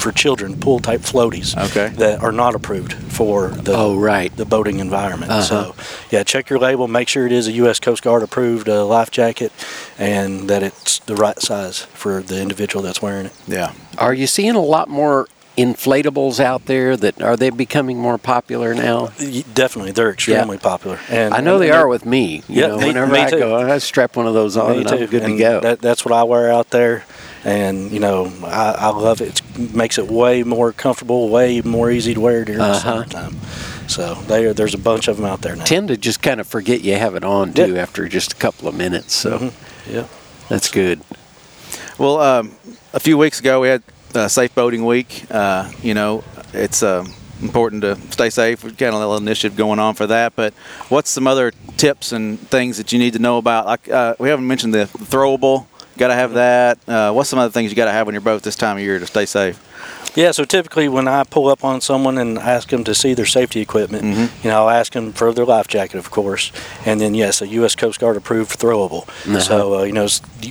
for 0.00 0.12
children, 0.12 0.56
pool 0.58 0.78
type 0.80 1.00
floaties 1.02 1.56
Okay. 1.70 1.88
that 1.96 2.20
are 2.22 2.32
not 2.32 2.54
approved 2.54 2.94
for 2.94 3.48
the 3.48 3.74
Oh, 3.76 3.96
right. 3.96 4.34
the 4.36 4.44
boating 4.44 4.78
environment. 4.80 5.30
Uh-huh. 5.30 5.42
So, 5.42 5.74
yeah, 6.10 6.22
check 6.22 6.48
your 6.50 6.58
label, 6.58 6.88
make 6.88 7.08
sure 7.08 7.26
it 7.26 7.32
is 7.32 7.46
a 7.46 7.52
U.S. 7.52 7.78
Coast 7.80 8.02
Guard 8.02 8.22
approved 8.22 8.68
uh, 8.68 8.84
life 8.86 9.10
jacket, 9.10 9.52
and 9.98 10.48
that 10.48 10.62
it's 10.62 10.98
the 11.00 11.14
right 11.14 11.38
size 11.40 11.80
for 11.94 12.22
the 12.22 12.40
individual 12.40 12.82
that's 12.82 13.02
wearing 13.02 13.26
it. 13.26 13.32
yeah. 13.46 13.72
Are 13.98 14.14
you 14.14 14.26
seeing 14.26 14.54
a 14.54 14.60
lot 14.62 14.88
more 14.88 15.28
inflatables 15.58 16.40
out 16.40 16.64
there 16.66 16.96
that 16.96 17.20
are 17.20 17.36
they 17.36 17.50
becoming 17.50 17.98
more 17.98 18.16
popular 18.16 18.72
now? 18.74 19.08
Definitely, 19.52 19.92
they're 19.92 20.10
extremely 20.10 20.56
popular. 20.58 20.98
And 21.10 21.34
I 21.34 21.40
know 21.40 21.58
they 21.58 21.68
and 21.70 21.78
are 21.78 21.88
with 21.88 22.06
me. 22.06 22.36
You 22.48 22.62
Yeah, 22.62 22.66
know, 22.68 22.78
me- 22.78 22.86
whenever 22.86 23.12
me 23.12 23.20
I 23.20 23.30
too. 23.30 23.38
go, 23.38 23.56
I 23.56 23.78
strap 23.78 24.16
one 24.16 24.26
of 24.26 24.32
those 24.34 24.56
on 24.56 24.72
Me 24.72 24.78
and 24.78 24.88
too. 24.88 24.94
I'm 24.94 25.06
good 25.06 25.22
And 25.22 25.32
to 25.34 25.38
go. 25.38 25.60
That, 25.60 25.80
that's 25.80 26.04
what 26.04 26.14
I 26.14 26.22
wear 26.22 26.50
out 26.50 26.70
there, 26.70 27.04
and 27.44 27.90
you 27.90 28.00
know, 28.00 28.32
I, 28.44 28.74
I 28.78 28.88
love 28.90 29.20
it. 29.20 29.40
It 29.58 29.74
makes 29.74 29.98
it 29.98 30.06
way 30.08 30.42
more 30.42 30.72
comfortable, 30.72 31.28
way 31.28 31.60
more 31.62 31.90
easy 31.90 32.14
to 32.14 32.20
wear 32.20 32.44
during 32.44 32.60
Uh-huh. 32.60 32.72
the 32.72 32.80
summertime. 32.80 33.36
So 33.88 34.14
they 34.14 34.44
are, 34.46 34.52
there's 34.52 34.74
a 34.74 34.78
bunch 34.78 35.08
of 35.08 35.16
them 35.16 35.26
out 35.26 35.40
there 35.42 35.56
now. 35.56 35.64
Tend 35.64 35.88
to 35.88 35.96
just 35.96 36.22
kind 36.22 36.40
of 36.40 36.46
forget 36.46 36.82
you 36.82 36.94
have 36.96 37.14
it 37.14 37.24
on 37.24 37.52
too 37.52 37.76
after 37.76 38.06
just 38.08 38.32
a 38.32 38.36
couple 38.36 38.68
of 38.68 38.74
minutes. 38.74 39.14
So 39.14 39.38
Mhm. 39.38 39.52
Yeah. 39.90 40.04
that's 40.48 40.68
good. 40.70 41.00
Well, 41.98 42.20
um, 42.20 42.52
a 42.92 43.00
few 43.00 43.18
weeks 43.18 43.40
ago 43.40 43.60
we 43.60 43.68
had 43.68 43.82
uh, 44.14 44.28
Safe 44.28 44.54
Boating 44.54 44.84
Week. 44.84 45.24
Uh, 45.30 45.70
you 45.82 45.94
know, 45.94 46.22
it's 46.52 46.82
um, 46.82 47.12
important 47.42 47.82
to 47.82 47.96
stay 48.10 48.30
safe. 48.30 48.62
We've 48.64 48.76
got 48.76 48.92
a 48.92 48.98
little 48.98 49.16
initiative 49.16 49.56
going 49.56 49.78
on 49.78 49.94
for 49.94 50.06
that. 50.06 50.34
But 50.36 50.52
what's 50.88 51.10
some 51.10 51.26
other 51.26 51.52
tips 51.76 52.12
and 52.12 52.38
things 52.48 52.76
that 52.78 52.92
you 52.92 52.98
need 52.98 53.12
to 53.14 53.18
know 53.18 53.38
about? 53.38 53.66
Like 53.66 53.88
uh, 53.88 54.14
we 54.18 54.28
haven't 54.28 54.46
mentioned 54.46 54.74
the 54.74 54.86
throwable. 54.86 55.66
Got 56.00 56.08
to 56.08 56.14
have 56.14 56.32
that. 56.32 56.78
Uh, 56.88 57.12
what's 57.12 57.28
some 57.28 57.38
other 57.38 57.50
things 57.50 57.70
you 57.70 57.76
got 57.76 57.84
to 57.84 57.92
have 57.92 58.08
on 58.08 58.14
your 58.14 58.22
boat 58.22 58.42
this 58.42 58.56
time 58.56 58.78
of 58.78 58.82
year 58.82 58.98
to 58.98 59.06
stay 59.06 59.26
safe? 59.26 59.69
Yeah, 60.16 60.32
so 60.32 60.44
typically 60.44 60.88
when 60.88 61.06
I 61.06 61.22
pull 61.24 61.46
up 61.48 61.64
on 61.64 61.80
someone 61.80 62.18
and 62.18 62.36
ask 62.36 62.68
them 62.70 62.82
to 62.84 62.94
see 62.94 63.14
their 63.14 63.26
safety 63.26 63.60
equipment, 63.60 64.02
Mhm. 64.04 64.28
you 64.42 64.50
know, 64.50 64.62
I'll 64.62 64.70
ask 64.70 64.92
them 64.92 65.12
for 65.12 65.32
their 65.32 65.44
life 65.44 65.68
jacket, 65.68 65.98
of 65.98 66.10
course, 66.10 66.50
and 66.84 67.00
then 67.00 67.14
yes, 67.14 67.40
a 67.40 67.46
U.S. 67.46 67.76
Coast 67.76 68.00
Guard 68.00 68.16
approved 68.16 68.58
throwable. 68.58 69.02
Uh-huh. 69.26 69.40
So 69.40 69.78
uh, 69.78 69.82
you 69.84 69.92
know, 69.92 70.08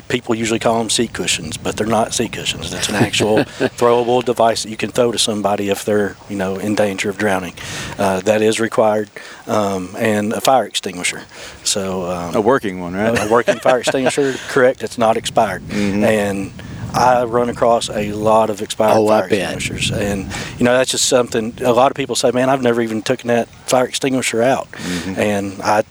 people 0.08 0.34
usually 0.34 0.60
call 0.60 0.78
them 0.80 0.90
seat 0.90 1.12
cushions, 1.14 1.58
but 1.58 1.76
they're 1.76 1.88
not 1.88 2.14
seat 2.14 2.32
cushions. 2.32 2.74
It's 2.74 2.88
an 2.88 2.96
actual 2.96 3.38
throwable 3.78 4.24
device 4.24 4.64
that 4.64 4.70
you 4.70 4.78
can 4.78 4.92
throw 4.92 5.12
to 5.12 5.20
somebody 5.20 5.70
if 5.70 5.84
they're 5.84 6.16
you 6.30 6.38
know 6.38 6.56
in 6.56 6.76
danger 6.76 7.10
of 7.10 7.18
drowning. 7.18 7.54
Uh, 7.98 8.22
that 8.22 8.42
is 8.42 8.60
required, 8.62 9.10
um, 9.48 9.94
and 10.00 10.32
a 10.32 10.40
fire 10.42 10.66
extinguisher. 10.66 11.24
So 11.66 12.10
um, 12.10 12.36
A 12.36 12.42
working 12.42 12.80
one, 12.80 12.94
right? 12.96 13.20
a 13.20 13.28
working 13.30 13.60
fire 13.60 13.80
extinguisher, 13.84 14.36
correct? 14.48 14.84
It's 14.84 14.98
not 14.98 15.18
expired, 15.18 15.64
Mhm. 15.68 16.04
and 16.06 16.52
I 16.94 17.24
run 17.26 17.50
across 17.50 17.90
a 17.90 18.12
lot 18.14 18.50
of 18.50 18.62
expired 18.62 18.98
Oh, 18.98 19.08
fire 19.08 19.26
extinguishers, 19.26 19.92
and 19.92 20.28
you 20.58 20.66
know 20.66 20.74
that's 20.74 20.92
just 20.92 21.06
something. 21.06 21.54
A 21.62 21.72
lot 21.72 21.92
of 21.92 21.96
people 21.96 22.16
say, 22.16 22.32
"Man, 22.32 22.50
I've 22.50 22.62
never 22.62 22.82
even 22.82 23.02
taken 23.02 23.28
that 23.28 23.48
fire 23.68 23.86
extinguisher 23.86 24.42
out," 24.42 24.72
Mm-hmm. 24.72 25.20
and 25.20 25.62
I 25.62 25.84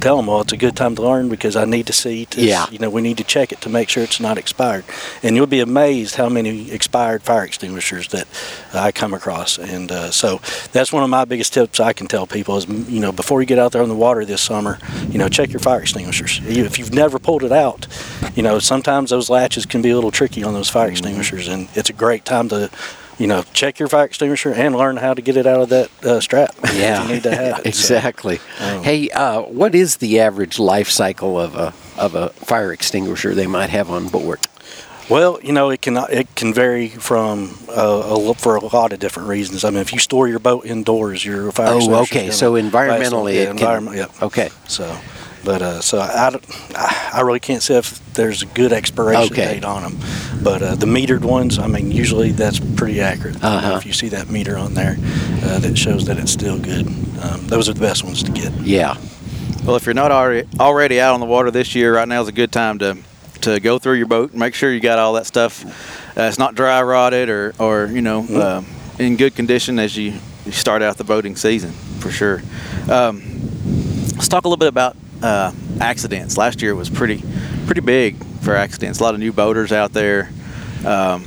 tell 0.00 0.16
them, 0.16 0.26
"Well, 0.26 0.40
it's 0.40 0.52
a 0.52 0.56
good 0.56 0.76
time 0.76 0.96
to 0.96 1.02
learn 1.02 1.28
because 1.28 1.56
I 1.56 1.64
need 1.64 1.86
to 1.86 1.92
see. 1.92 2.26
To, 2.26 2.40
Yeah. 2.40 2.66
you 2.70 2.78
know, 2.78 2.90
we 2.90 3.00
need 3.00 3.16
to 3.18 3.24
check 3.24 3.52
it 3.52 3.60
to 3.62 3.68
make 3.68 3.88
sure 3.88 4.02
it's 4.02 4.20
not 4.20 4.38
expired." 4.38 4.84
And 5.22 5.36
you'll 5.36 5.46
be 5.46 5.60
amazed 5.60 6.16
how 6.16 6.28
many 6.28 6.70
expired 6.72 7.22
fire 7.22 7.44
extinguishers 7.44 8.08
that 8.08 8.26
I 8.74 8.92
come 8.92 9.14
across, 9.14 9.56
and 9.58 9.90
uh, 9.92 10.10
so 10.10 10.40
that's 10.72 10.92
one 10.92 11.02
of 11.04 11.10
my 11.10 11.24
biggest 11.24 11.52
tips 11.54 11.78
I 11.80 11.92
can 11.92 12.06
tell 12.08 12.26
people 12.26 12.56
is, 12.56 12.66
you 12.66 13.00
know, 13.00 13.12
before 13.12 13.40
you 13.40 13.46
get 13.46 13.58
out 13.58 13.72
there 13.72 13.82
on 13.82 13.88
the 13.88 13.94
water 13.94 14.24
this 14.24 14.40
summer, 14.42 14.78
you 15.10 15.18
know, 15.18 15.28
check 15.28 15.50
your 15.52 15.60
fire 15.60 15.80
extinguishers. 15.80 16.40
If 16.44 16.78
you've 16.78 16.92
never 16.92 17.18
pulled 17.18 17.44
it 17.44 17.52
out, 17.52 17.86
you 18.34 18.42
know, 18.42 18.58
sometimes 18.58 19.10
those 19.10 19.30
latches 19.30 19.64
can 19.66 19.80
be 19.82 19.90
a 19.90 19.94
little 19.94 20.10
tricky 20.10 20.39
on 20.44 20.54
those 20.54 20.68
fire 20.68 20.88
extinguishers, 20.90 21.48
and 21.48 21.68
it's 21.74 21.90
a 21.90 21.92
great 21.92 22.24
time 22.24 22.48
to, 22.50 22.70
you 23.18 23.26
know, 23.26 23.44
check 23.52 23.78
your 23.78 23.88
fire 23.88 24.04
extinguisher 24.06 24.52
and 24.52 24.74
learn 24.74 24.96
how 24.96 25.14
to 25.14 25.22
get 25.22 25.36
it 25.36 25.46
out 25.46 25.60
of 25.60 25.68
that 25.70 26.04
uh, 26.04 26.20
strap. 26.20 26.54
if 26.64 26.74
Yeah, 26.74 27.02
you 27.06 27.14
need 27.14 27.22
to 27.24 27.34
have 27.34 27.58
it. 27.66 27.74
So, 27.74 27.94
exactly. 27.96 28.40
um, 28.60 28.82
hey, 28.82 29.08
uh, 29.10 29.42
what 29.42 29.74
is 29.74 29.96
the 29.98 30.20
average 30.20 30.58
life 30.58 30.88
cycle 30.90 31.38
of 31.40 31.54
a 31.56 31.72
of 31.98 32.14
a 32.14 32.30
fire 32.30 32.72
extinguisher 32.72 33.34
they 33.34 33.46
might 33.46 33.70
have 33.70 33.90
on 33.90 34.08
board? 34.08 34.40
Well, 35.10 35.40
you 35.42 35.52
know, 35.52 35.70
it 35.70 35.82
can 35.82 35.96
it 36.08 36.34
can 36.36 36.54
vary 36.54 36.86
from 36.88 37.58
uh, 37.68 37.72
a, 38.30 38.34
for 38.34 38.54
a 38.54 38.64
lot 38.64 38.92
of 38.92 39.00
different 39.00 39.28
reasons. 39.28 39.64
I 39.64 39.70
mean, 39.70 39.80
if 39.80 39.92
you 39.92 39.98
store 39.98 40.28
your 40.28 40.38
boat 40.38 40.64
indoors, 40.64 41.24
your 41.24 41.50
fire 41.50 41.70
Oh, 41.72 41.94
okay. 42.02 42.30
So 42.30 42.52
environmentally, 42.52 43.34
it 43.34 43.46
can- 43.46 43.56
environment, 43.56 43.96
yeah. 43.96 44.06
Okay. 44.26 44.50
So, 44.68 44.96
but 45.44 45.62
uh, 45.62 45.80
so 45.80 45.98
I, 45.98 46.26
I 46.26 46.30
don't- 46.30 46.44
I 46.76 47.10
I 47.14 47.20
really 47.22 47.40
can't 47.40 47.62
say 47.62 47.76
if 47.76 47.98
there's 48.14 48.42
a 48.42 48.46
good 48.46 48.72
expiration 48.72 49.32
Okay. 49.32 49.54
date 49.54 49.64
on 49.64 49.82
them. 49.82 49.98
But 50.42 50.62
uh, 50.62 50.74
the 50.76 50.86
metered 50.86 51.22
ones, 51.22 51.58
I 51.58 51.66
mean, 51.66 51.90
usually 51.90 52.32
that's 52.32 52.58
pretty 52.60 53.00
accurate. 53.00 53.42
Uh-huh. 53.42 53.76
if 53.76 53.84
you 53.86 53.92
see 53.92 54.08
that 54.10 54.30
meter 54.30 54.56
on 54.56 54.74
there, 54.74 54.96
uh, 55.44 55.58
that 55.60 55.76
shows 55.76 56.04
that 56.06 56.18
it's 56.18 56.30
still 56.32 56.58
good. 56.58 56.86
Um, 57.22 57.46
those 57.48 57.68
are 57.68 57.72
the 57.74 57.80
best 57.80 58.04
ones 58.04 58.22
to 58.22 58.30
get. 58.32 58.52
Yeah. 58.60 58.96
Well, 59.64 59.76
if 59.76 59.84
you're 59.86 59.94
not 59.94 60.10
already 60.12 60.48
already 60.58 61.00
out 61.00 61.14
on 61.14 61.20
the 61.20 61.26
water 61.26 61.50
this 61.50 61.74
year, 61.74 61.94
right 61.96 62.08
now 62.08 62.22
is 62.22 62.28
a 62.28 62.32
good 62.32 62.52
time 62.52 62.78
to 62.78 62.96
to 63.42 63.58
go 63.60 63.78
through 63.78 63.94
your 63.94 64.06
boat. 64.06 64.32
Make 64.34 64.54
sure 64.54 64.72
you 64.72 64.80
got 64.80 64.98
all 64.98 65.14
that 65.14 65.26
stuff. 65.26 65.64
Uh, 66.16 66.22
it's 66.22 66.38
not 66.38 66.54
dry 66.54 66.80
rotted 66.82 67.28
or 67.28 67.52
or 67.58 67.86
you 67.86 68.00
know 68.02 68.20
um, 68.40 68.66
in 68.98 69.16
good 69.16 69.34
condition 69.34 69.78
as 69.78 69.96
you, 69.96 70.12
you 70.46 70.52
start 70.52 70.82
out 70.82 70.96
the 70.96 71.04
boating 71.04 71.36
season 71.36 71.72
for 72.00 72.10
sure. 72.10 72.42
Um, 72.90 73.22
let's 74.14 74.28
talk 74.28 74.44
a 74.44 74.48
little 74.48 74.56
bit 74.58 74.68
about 74.68 74.96
uh, 75.22 75.52
accidents. 75.80 76.36
Last 76.36 76.62
year 76.62 76.74
was 76.74 76.90
pretty 76.90 77.22
pretty 77.66 77.80
big 77.80 78.16
for 78.42 78.54
accidents. 78.54 79.00
A 79.00 79.02
lot 79.02 79.14
of 79.14 79.20
new 79.20 79.32
boaters 79.32 79.72
out 79.72 79.92
there. 79.92 80.30
Um, 80.84 81.24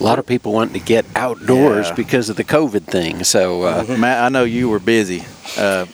a 0.00 0.02
lot 0.02 0.18
of 0.18 0.26
people 0.26 0.52
wanting 0.52 0.78
to 0.78 0.84
get 0.84 1.04
outdoors 1.14 1.88
Yeah. 1.88 1.94
because 1.94 2.28
of 2.28 2.36
the 2.36 2.44
COVID 2.44 2.82
thing. 2.84 3.24
So 3.24 3.62
uh, 3.62 3.96
Matt, 3.98 4.22
I 4.24 4.28
know 4.28 4.44
you 4.44 4.68
were 4.68 4.78
busy 4.80 5.24
uh, 5.56 5.86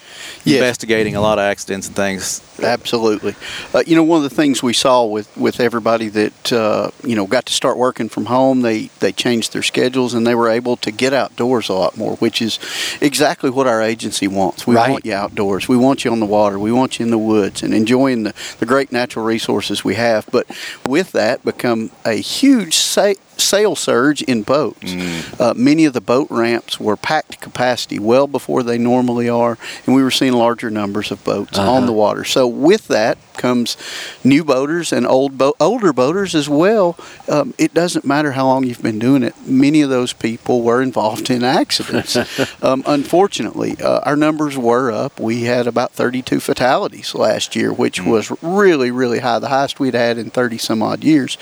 Yes. 0.44 0.56
investigating 0.56 1.16
a 1.16 1.20
lot 1.20 1.38
of 1.38 1.42
accidents 1.42 1.86
and 1.86 1.94
things. 1.96 2.40
Absolutely. 2.62 3.34
Uh, 3.74 3.82
you 3.86 3.96
know, 3.96 4.02
one 4.02 4.18
of 4.22 4.28
the 4.28 4.34
things 4.34 4.62
we 4.62 4.72
saw 4.72 5.04
with, 5.04 5.34
with 5.36 5.60
everybody 5.60 6.08
that, 6.08 6.52
uh, 6.52 6.90
you 7.04 7.14
know, 7.16 7.26
got 7.26 7.46
to 7.46 7.52
start 7.52 7.76
working 7.76 8.08
from 8.08 8.26
home, 8.26 8.62
they, 8.62 8.86
they 9.00 9.12
changed 9.12 9.52
their 9.52 9.62
schedules 9.62 10.14
and 10.14 10.26
they 10.26 10.34
were 10.34 10.48
able 10.48 10.76
to 10.78 10.90
get 10.90 11.12
outdoors 11.12 11.68
a 11.68 11.72
lot 11.74 11.96
more, 11.96 12.16
which 12.16 12.40
is 12.42 12.58
exactly 13.00 13.50
what 13.50 13.66
our 13.66 13.82
agency 13.82 14.28
wants. 14.28 14.66
We 14.66 14.76
Right. 14.76 14.90
want 14.90 15.04
you 15.04 15.14
outdoors. 15.14 15.68
We 15.68 15.76
want 15.76 16.04
you 16.04 16.12
on 16.12 16.20
the 16.20 16.26
water. 16.26 16.58
We 16.58 16.72
want 16.72 16.98
you 16.98 17.04
in 17.04 17.10
the 17.10 17.18
woods 17.18 17.62
and 17.62 17.74
enjoying 17.74 18.22
the, 18.24 18.34
the 18.58 18.66
great 18.66 18.92
natural 18.92 19.24
resources 19.24 19.84
we 19.84 19.94
have. 19.96 20.26
But 20.30 20.46
with 20.86 21.12
that, 21.12 21.44
become 21.44 21.90
a 22.04 22.14
huge 22.14 22.74
sa- 22.76 23.14
sale 23.36 23.74
surge 23.74 24.22
in 24.22 24.42
boats. 24.42 24.92
Uh, 25.38 25.54
many 25.56 25.86
of 25.86 25.92
the 25.94 26.00
boat 26.00 26.28
ramps 26.30 26.78
were 26.78 26.96
packed 26.96 27.32
to 27.32 27.38
capacity 27.38 27.98
well 27.98 28.26
before 28.26 28.62
they 28.62 28.76
normally 28.78 29.28
are, 29.28 29.56
and 29.86 29.94
we 29.94 30.02
were 30.02 30.10
seeing 30.10 30.34
larger 30.34 30.70
numbers 30.70 31.10
of 31.10 31.22
boats 31.24 31.58
on 31.58 31.86
the 31.86 31.92
water. 31.92 32.24
So 32.24 32.46
with 32.50 32.88
that 32.88 33.18
comes 33.34 33.76
new 34.22 34.44
boaters 34.44 34.92
and 34.92 35.06
old 35.06 35.38
bo- 35.38 35.54
older 35.58 35.92
boaters 35.92 36.34
as 36.34 36.48
well. 36.48 36.96
Um, 37.28 37.54
it 37.58 37.72
doesn't 37.72 38.04
matter 38.04 38.32
how 38.32 38.46
long 38.46 38.64
you've 38.64 38.82
been 38.82 38.98
doing 38.98 39.22
it. 39.22 39.34
Many 39.46 39.80
of 39.80 39.88
those 39.90 40.12
people 40.12 40.62
were 40.62 40.82
involved 40.82 41.30
in 41.30 41.42
accidents. 41.42 42.16
um, 42.62 42.82
unfortunately, 42.86 43.76
uh, 43.82 44.00
our 44.00 44.16
numbers 44.16 44.58
were 44.58 44.90
up. 44.90 45.18
We 45.18 45.44
had 45.44 45.66
about 45.66 45.92
32 45.92 46.40
fatalities 46.40 47.14
last 47.14 47.56
year, 47.56 47.72
which 47.72 48.02
was 48.02 48.30
really, 48.42 48.90
really 48.90 49.20
high, 49.20 49.38
the 49.38 49.48
highest 49.48 49.80
we'd 49.80 49.94
had 49.94 50.18
in 50.18 50.30
30 50.30 50.58
some 50.58 50.82
odd 50.82 51.02
years. 51.02 51.38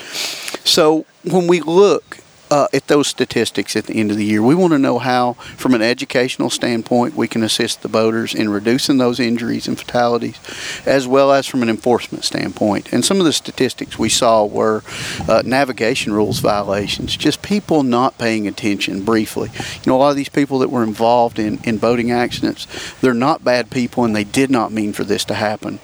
So 0.65 1.05
when 1.25 1.47
we 1.47 1.61
look 1.61 2.19
uh, 2.51 2.69
at 2.73 2.87
those 2.87 3.09
statistics 3.09 3.77
at 3.77 3.87
the 3.87 3.95
end 3.95 4.11
of 4.11 4.17
the 4.17 4.25
year, 4.25 4.43
we 4.43 4.55
want 4.55 4.73
to 4.73 4.79
know 4.79 4.99
how, 4.99 5.35
from 5.57 5.75
an 5.75 5.83
educational 5.83 6.51
standpoint, 6.51 7.15
we 7.15 7.29
can 7.29 7.43
assist 7.43 7.83
the 7.83 7.89
boaters 7.89 8.35
in 8.35 8.49
reducing 8.49 8.99
those 8.99 9.21
injuries 9.21 9.69
and 9.69 9.79
fatalities, 9.79 10.39
as 10.87 11.07
well 11.07 11.33
as 11.33 11.47
from 11.47 11.63
an 11.63 11.69
enforcement 11.69 12.25
standpoint. 12.25 12.93
And 12.93 13.05
some 13.05 13.19
of 13.19 13.25
the 13.25 13.33
statistics 13.33 13.99
we 13.99 14.09
saw 14.09 14.45
were 14.45 14.83
uh, 15.29 15.43
navigation 15.45 16.13
rules 16.13 16.41
violations, 16.41 17.17
just 17.17 17.43
people 17.43 17.83
not 17.83 18.19
paying 18.19 18.47
attention 18.47 19.05
briefly. 19.05 19.51
You 19.55 19.83
know, 19.87 19.97
a 19.97 19.99
lot 19.99 20.11
of 20.11 20.17
these 20.17 20.29
people 20.29 20.59
that 20.61 20.71
were 20.71 20.83
involved 20.83 21.39
in, 21.39 21.59
in 21.65 21.79
boating 21.79 22.11
accidents, 22.11 22.67
they're 23.01 23.15
not 23.15 23.45
bad 23.45 23.71
people 23.71 24.05
and 24.05 24.15
they 24.15 24.25
did 24.25 24.51
not 24.51 24.73
mean 24.73 24.93
for 24.93 25.05
this 25.05 25.25
to 25.27 25.35
happen. 25.35 25.81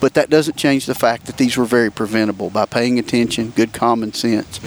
But 0.00 0.14
that 0.14 0.30
doesn't 0.30 0.56
change 0.56 0.86
the 0.86 0.94
fact 0.94 1.26
that 1.26 1.36
these 1.38 1.56
were 1.56 1.64
very 1.64 1.90
preventable 1.90 2.50
by 2.50 2.66
paying 2.66 2.98
attention, 2.98 3.50
good 3.50 3.72
common 3.72 4.12
sense, 4.12 4.60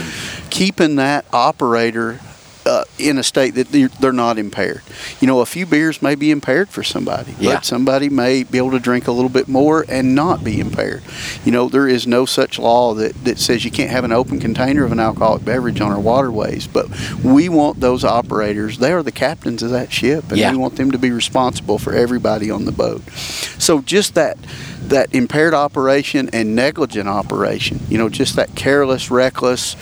keeping 0.50 0.98
that 0.98 1.26
operator 1.32 2.20
uh, 2.64 2.84
in 3.00 3.18
a 3.18 3.24
state 3.24 3.56
that 3.56 3.70
they're, 3.70 3.88
they're 3.88 4.12
not 4.14 4.38
impaired. 4.38 4.82
You 5.20 5.26
know, 5.28 5.40
a 5.40 5.48
few 5.48 5.66
beers 5.66 6.00
may 6.02 6.14
be 6.14 6.30
impaired 6.30 6.70
for 6.70 6.84
somebody, 6.84 7.34
Yeah. 7.40 7.56
but 7.56 7.66
somebody 7.66 8.08
may 8.08 8.44
be 8.44 8.60
able 8.60 8.70
to 8.72 8.80
drink 8.80 9.08
a 9.08 9.12
little 9.12 9.30
bit 9.32 9.48
more 9.48 9.84
and 9.90 10.14
not 10.14 10.44
be 10.44 10.60
impaired. 10.60 11.02
You 11.44 11.52
know, 11.54 11.70
there 11.70 11.88
is 11.88 12.06
no 12.06 12.28
such 12.28 12.60
law 12.60 12.94
that, 12.94 13.16
that 13.24 13.40
says 13.40 13.66
you 13.66 13.72
can't 13.72 13.90
have 13.90 14.04
an 14.04 14.12
open 14.12 14.40
container 14.40 14.84
of 14.86 14.92
an 14.92 15.00
alcoholic 15.00 15.44
beverage 15.44 15.82
on 15.82 15.92
our 15.92 16.00
waterways, 16.00 16.68
but 16.68 16.86
we 17.24 17.50
want 17.50 17.80
those 17.80 18.04
operators, 18.04 18.78
they 18.78 18.92
are 18.94 19.02
the 19.02 19.12
captains 19.12 19.64
of 19.64 19.72
that 19.72 19.92
ship, 19.92 20.26
and 20.30 20.38
Yeah. 20.38 20.52
we 20.52 20.58
want 20.58 20.76
them 20.76 20.92
to 20.92 21.00
be 21.00 21.10
responsible 21.10 21.80
for 21.80 21.94
everybody 21.94 22.52
on 22.52 22.66
the 22.66 22.72
boat. 22.72 23.02
So 23.58 23.82
just 23.82 24.14
that 24.14 24.38
that 24.92 25.14
impaired 25.16 25.54
operation 25.54 26.30
and 26.34 26.56
negligent 26.56 27.08
operation, 27.08 27.80
you 27.90 27.98
know, 27.98 28.10
just 28.10 28.36
that 28.36 28.54
careless, 28.56 29.10
reckless, 29.10 29.76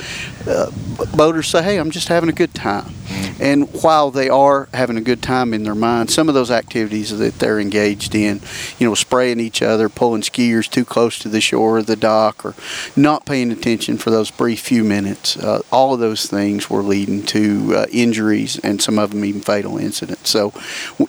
uh, 0.48 0.72
boaters 1.16 1.48
say, 1.48 1.64
hey, 1.64 1.78
I'm 1.78 1.92
just 1.92 2.08
having 2.08 2.30
a 2.30 2.34
good 2.34 2.54
time. 2.54 2.94
And 3.40 3.70
while 3.84 4.12
they 4.12 4.30
are 4.30 4.68
having 4.74 4.98
a 4.98 5.02
good 5.02 5.22
time 5.22 5.54
in 5.54 5.64
their 5.64 5.76
mind, 5.76 6.12
some 6.12 6.28
of 6.28 6.36
those 6.36 6.52
activities 6.52 7.18
that 7.18 7.40
they're 7.40 7.60
engaged 7.60 8.14
in, 8.14 8.42
you 8.78 8.88
know, 8.88 8.94
spraying 8.94 9.40
each 9.40 9.62
other, 9.62 9.90
pulling 9.90 10.22
skiers 10.22 10.70
too 10.70 10.86
close 10.86 11.18
to 11.20 11.30
the 11.30 11.42
shore 11.42 11.78
or 11.78 11.82
the 11.82 11.96
dock, 11.96 12.46
or 12.46 12.54
not 12.96 13.26
paying 13.26 13.52
attention 13.52 13.98
for 13.98 14.12
those 14.12 14.30
brief 14.30 14.60
few 14.60 14.84
minutes, 14.84 15.38
uh, 15.38 15.62
all 15.72 15.94
of 15.94 16.00
those 16.00 16.28
things 16.28 16.70
were 16.70 16.84
leading 16.84 17.24
to 17.24 17.76
uh, 17.76 17.86
injuries 17.92 18.60
and 18.60 18.82
some 18.82 19.00
of 19.00 19.12
them 19.12 19.24
even 19.26 19.42
fatal 19.42 19.78
incidents. 19.78 20.30
So, 20.30 20.54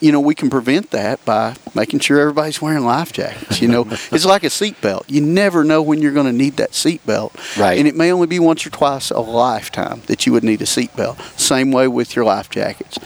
you 0.01 0.13
know, 0.13 0.21
we 0.21 0.35
can 0.35 0.49
prevent 0.51 0.91
that 0.93 1.23
by 1.25 1.57
making 1.75 2.01
sure 2.01 2.21
everybody's 2.21 2.63
wearing 2.63 2.85
life 2.85 3.13
jackets. 3.13 3.61
You 3.61 3.69
know, 3.69 3.85
it's 4.13 4.25
like 4.25 4.45
a 4.45 4.49
seatbelt. 4.49 5.05
You 5.09 5.21
never 5.21 5.65
know 5.65 5.83
when 5.83 6.01
you're 6.01 6.13
going 6.13 6.27
to 6.27 6.33
need 6.33 6.57
that 6.57 6.73
seatbelt. 6.73 7.59
Right. 7.59 7.79
And 7.79 7.89
it 7.89 7.97
may 7.97 8.13
only 8.13 8.27
be 8.27 8.39
once 8.39 8.67
or 8.67 8.71
twice 8.71 9.11
a 9.11 9.21
lifetime 9.21 10.03
that 10.07 10.27
you 10.27 10.33
would 10.33 10.45
need 10.45 10.61
a 10.63 10.67
seatbelt. 10.67 11.21
Same 11.39 11.73
way 11.73 11.89
with 11.89 12.17
your 12.17 12.25
life 12.25 12.51
jackets. 12.51 12.99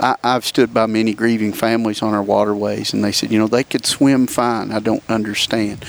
I, 0.00 0.16
I've 0.24 0.44
stood 0.44 0.72
by 0.72 0.86
many 0.86 1.14
grieving 1.14 1.52
families 1.52 2.02
on 2.02 2.14
our 2.14 2.22
waterways, 2.22 2.92
and 2.92 3.04
they 3.04 3.12
said, 3.12 3.30
you 3.30 3.38
know, 3.38 3.46
they 3.46 3.64
could 3.64 3.84
swim 3.84 4.26
fine. 4.26 4.72
I 4.72 4.80
don't 4.80 5.02
understand. 5.08 5.84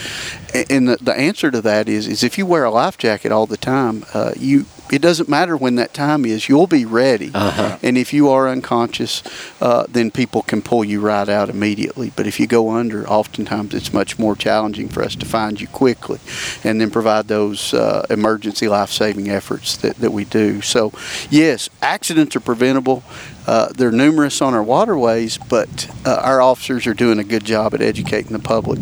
And 0.70 0.90
the, 0.90 0.98
the 1.02 1.14
answer 1.14 1.50
to 1.50 1.62
that 1.62 1.88
is, 1.88 2.08
is 2.08 2.24
if 2.24 2.38
you 2.38 2.46
wear 2.46 2.66
a 2.66 2.72
life 2.72 2.98
jacket 2.98 3.32
all 3.32 3.46
the 3.46 3.58
time, 3.58 4.04
uh, 4.14 4.34
you 4.36 4.66
it 4.92 5.02
doesn't 5.02 5.30
matter 5.30 5.56
when 5.56 5.76
that 5.76 5.94
time 5.94 6.26
is. 6.26 6.50
You'll 6.50 6.68
be 6.68 6.86
ready. 6.86 7.32
Uh-huh. 7.34 7.78
And 7.82 7.98
if 7.98 8.14
you 8.14 8.30
are 8.30 8.48
unconscious, 8.48 9.24
uh, 9.62 9.86
then 9.90 10.12
people 10.12 10.42
can 10.42 10.62
pull 10.62 10.84
you 10.84 11.00
right 11.00 11.28
out 11.28 11.50
immediately. 11.50 12.12
But 12.16 12.28
if 12.28 12.40
you 12.40 12.48
go 12.48 12.72
under, 12.72 13.08
oftentimes 13.08 13.74
it's 13.74 13.94
much 13.94 14.20
more 14.20 14.36
challenging 14.36 14.90
for 14.90 15.04
us 15.04 15.16
to 15.16 15.26
find 15.26 15.60
you 15.60 15.68
quickly 15.68 16.20
and 16.64 16.80
then 16.80 16.92
provide 16.92 17.28
those 17.28 17.74
uh, 17.74 18.06
emergency 18.10 18.68
life 18.68 18.92
saving 18.92 19.30
efforts 19.30 19.78
that, 19.78 19.98
that 19.98 20.12
we 20.12 20.26
do. 20.26 20.62
So, 20.62 20.92
yes, 21.30 21.70
accidents 21.82 22.36
are 22.36 22.42
preventable. 22.42 23.04
Uh, 23.48 23.70
they're 23.74 23.92
numerous 23.92 24.42
on 24.42 24.54
our 24.54 24.64
waterways, 24.64 25.38
but 25.38 25.90
uh, 26.06 26.22
our 26.24 26.42
officers 26.42 26.86
are 26.86 26.94
doing 26.94 27.20
a 27.20 27.24
good 27.24 27.44
job 27.44 27.74
at 27.74 27.82
educating 27.82 28.34
the 28.34 28.40
public. 28.40 28.80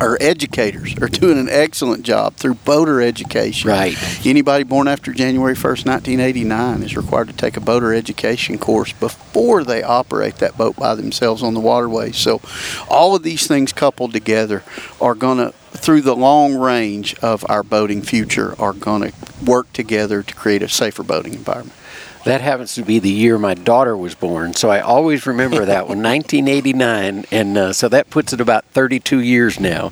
Our 0.00 0.18
educators 0.20 0.96
are 1.00 1.08
doing 1.08 1.38
an 1.38 1.48
excellent 1.48 2.02
job 2.02 2.34
through 2.34 2.54
boater 2.54 3.00
education. 3.00 3.70
Right. 3.70 3.96
Anybody 4.26 4.64
born 4.64 4.88
after 4.88 5.12
January 5.12 5.54
1st, 5.54 5.86
1989 5.86 6.82
is 6.82 6.96
required 6.96 7.28
to 7.28 7.34
take 7.34 7.56
a 7.56 7.60
boater 7.60 7.94
education 7.94 8.58
course 8.58 8.92
before 8.92 9.62
they 9.62 9.82
operate 9.82 10.36
that 10.36 10.58
boat 10.58 10.76
by 10.76 10.94
themselves 10.94 11.42
on 11.42 11.54
the 11.54 11.60
waterways. 11.60 12.16
So, 12.16 12.40
all 12.88 13.14
of 13.14 13.22
these 13.22 13.46
things 13.46 13.72
coupled 13.72 14.12
together 14.12 14.64
are 15.00 15.14
going 15.14 15.38
to, 15.38 15.52
through 15.72 16.00
the 16.02 16.16
long 16.16 16.56
range 16.56 17.14
of 17.20 17.44
our 17.48 17.62
boating 17.62 18.02
future, 18.02 18.60
are 18.60 18.72
going 18.72 19.10
to 19.10 19.12
work 19.44 19.72
together 19.72 20.22
to 20.22 20.34
create 20.34 20.62
a 20.62 20.68
safer 20.68 21.02
boating 21.02 21.34
environment. 21.34 21.76
That 22.24 22.40
happens 22.40 22.74
to 22.76 22.82
be 22.82 22.98
the 22.98 23.10
year 23.10 23.38
my 23.38 23.54
daughter 23.54 23.96
was 23.96 24.14
born, 24.14 24.54
so 24.54 24.70
I 24.70 24.80
always 24.80 25.26
remember 25.26 25.64
that 25.66 25.88
one, 25.88 26.02
1989, 26.02 27.26
and 27.30 27.58
uh, 27.58 27.72
so 27.72 27.88
that 27.90 28.08
puts 28.10 28.32
it 28.32 28.40
about 28.40 28.64
32 28.66 29.20
years 29.20 29.60
now. 29.60 29.90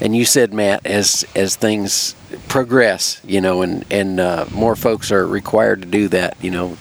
And 0.00 0.14
you 0.16 0.24
said, 0.24 0.52
Matt, 0.54 0.86
as 0.86 1.24
as 1.34 1.56
things 1.56 2.14
progress, 2.48 3.20
you 3.24 3.40
know, 3.40 3.62
and 3.62 3.84
and 3.90 4.20
uh, 4.20 4.46
more 4.52 4.76
folks 4.76 5.10
are 5.10 5.26
required 5.26 5.82
to 5.82 5.88
do 5.88 6.08
that, 6.08 6.36
you 6.40 6.50
know, 6.50 6.76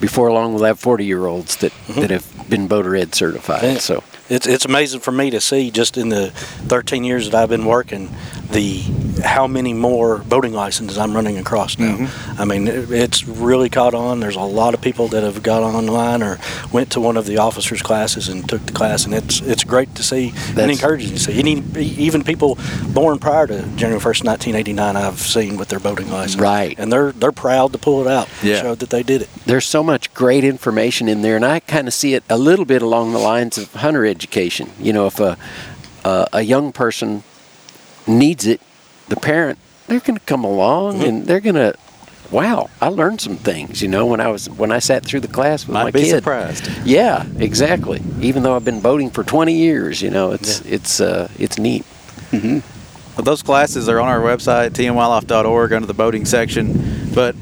before 0.00 0.32
long 0.32 0.54
we'll 0.54 0.64
have 0.64 0.78
40 0.78 1.04
year 1.04 1.26
olds 1.26 1.56
that 1.56 1.72
that 1.90 2.10
have 2.10 2.26
been 2.48 2.68
boater 2.68 2.96
ed 2.96 3.14
certified. 3.14 3.62
Yeah. 3.62 3.78
So 3.78 4.02
It's 4.30 4.46
it's 4.46 4.64
amazing 4.64 5.00
for 5.00 5.12
me 5.12 5.30
to 5.30 5.40
see 5.40 5.70
just 5.70 5.96
in 5.98 6.08
the 6.08 6.30
13 6.68 7.04
years 7.04 7.30
that 7.30 7.42
I've 7.42 7.48
been 7.50 7.66
working 7.66 8.08
the 8.50 8.82
how 9.22 9.46
many 9.46 9.74
more 9.74 10.18
boating 10.18 10.52
licenses 10.52 10.96
I'm 10.96 11.12
running 11.12 11.38
across 11.38 11.76
now. 11.78 11.96
Mm-hmm. 11.96 12.40
I 12.40 12.44
mean, 12.44 12.68
it- 12.68 12.90
it's 12.90 13.26
really 13.26 13.68
caught 13.68 13.92
on. 13.92 14.20
There's 14.20 14.36
a 14.36 14.40
lot 14.40 14.74
of 14.74 14.80
people 14.80 15.08
that 15.08 15.22
have 15.24 15.42
got 15.42 15.62
online 15.62 16.22
or 16.22 16.38
went 16.72 16.90
to 16.92 17.00
one 17.00 17.16
of 17.16 17.26
the 17.26 17.36
officers' 17.38 17.82
classes 17.82 18.28
and 18.28 18.48
took 18.48 18.64
the 18.66 18.72
class, 18.72 19.04
and 19.04 19.12
it's 19.12 19.40
it's 19.42 19.64
great 19.64 19.94
to 19.96 20.02
see 20.02 20.28
and 20.28 20.56
That's- 20.56 20.70
encouraging 20.70 21.10
to 21.10 21.18
see. 21.18 21.38
Any, 21.38 21.62
even 21.78 22.22
people 22.24 22.58
born 22.94 23.18
prior 23.18 23.46
to 23.48 23.62
January 23.76 24.00
1st, 24.00 24.24
1989, 24.24 24.96
I've 24.96 25.18
seen 25.20 25.56
with 25.56 25.68
their 25.68 25.80
boating 25.80 26.10
license. 26.10 26.40
Right. 26.40 26.78
and 26.78 26.92
they're 26.92 27.12
they're 27.12 27.32
proud 27.32 27.72
to 27.72 27.78
pull 27.78 28.00
it 28.00 28.10
out. 28.10 28.28
Yeah. 28.42 28.62
show 28.62 28.74
that 28.76 28.90
they 28.90 29.02
did 29.02 29.22
it. 29.22 29.28
there's 29.46 29.66
so 29.66 29.82
much 29.82 30.14
great 30.14 30.44
information 30.44 31.08
in 31.08 31.22
there, 31.22 31.36
and 31.36 31.44
I 31.44 31.60
kind 31.60 31.88
of 31.88 31.92
see 31.94 32.14
it 32.14 32.22
a 32.30 32.38
little 32.38 32.64
bit 32.64 32.82
along 32.82 33.12
the 33.12 33.18
lines 33.18 33.58
of 33.58 33.72
hunter 33.74 34.06
education. 34.06 34.70
You 34.80 34.92
know, 34.92 35.06
if 35.06 35.18
a 35.20 35.36
a, 36.04 36.28
a 36.34 36.42
young 36.42 36.72
person 36.72 37.24
needs 38.08 38.46
it, 38.46 38.60
the 39.08 39.16
parent 39.16 39.58
they're 39.86 40.00
going 40.00 40.18
to 40.18 40.24
come 40.26 40.44
along 40.44 41.02
and 41.02 41.26
they're 41.26 41.40
going 41.40 41.54
to. 41.56 41.74
Wow, 42.30 42.68
I 42.82 42.88
learned 42.88 43.22
some 43.22 43.36
things. 43.36 43.80
You 43.80 43.88
know, 43.88 44.04
when 44.04 44.20
I 44.20 44.28
was 44.28 44.50
when 44.50 44.70
I 44.70 44.80
sat 44.80 45.02
through 45.04 45.20
the 45.20 45.28
class 45.28 45.66
with 45.66 45.72
Might 45.72 45.84
my 45.84 45.90
be 45.92 46.02
kid. 46.02 46.10
surprised. 46.16 46.68
Yeah, 46.84 47.24
exactly. 47.38 48.02
Even 48.20 48.42
though 48.42 48.54
I've 48.54 48.66
been 48.66 48.82
boating 48.82 49.08
for 49.08 49.24
20 49.24 49.54
years, 49.54 50.02
you 50.02 50.10
know, 50.10 50.32
it's 50.32 50.60
it's 50.66 51.00
uh, 51.00 51.30
it's 51.38 51.58
neat. 51.58 51.84
Mm-hmm. 52.30 52.58
Well, 53.16 53.24
those 53.24 53.42
classes 53.42 53.88
are 53.88 53.98
on 53.98 54.08
our 54.08 54.20
website, 54.20 54.70
tnwildlife.org, 54.70 55.72
under 55.72 55.86
the 55.86 55.94
boating 55.94 56.26
section. 56.26 57.10
But 57.14 57.34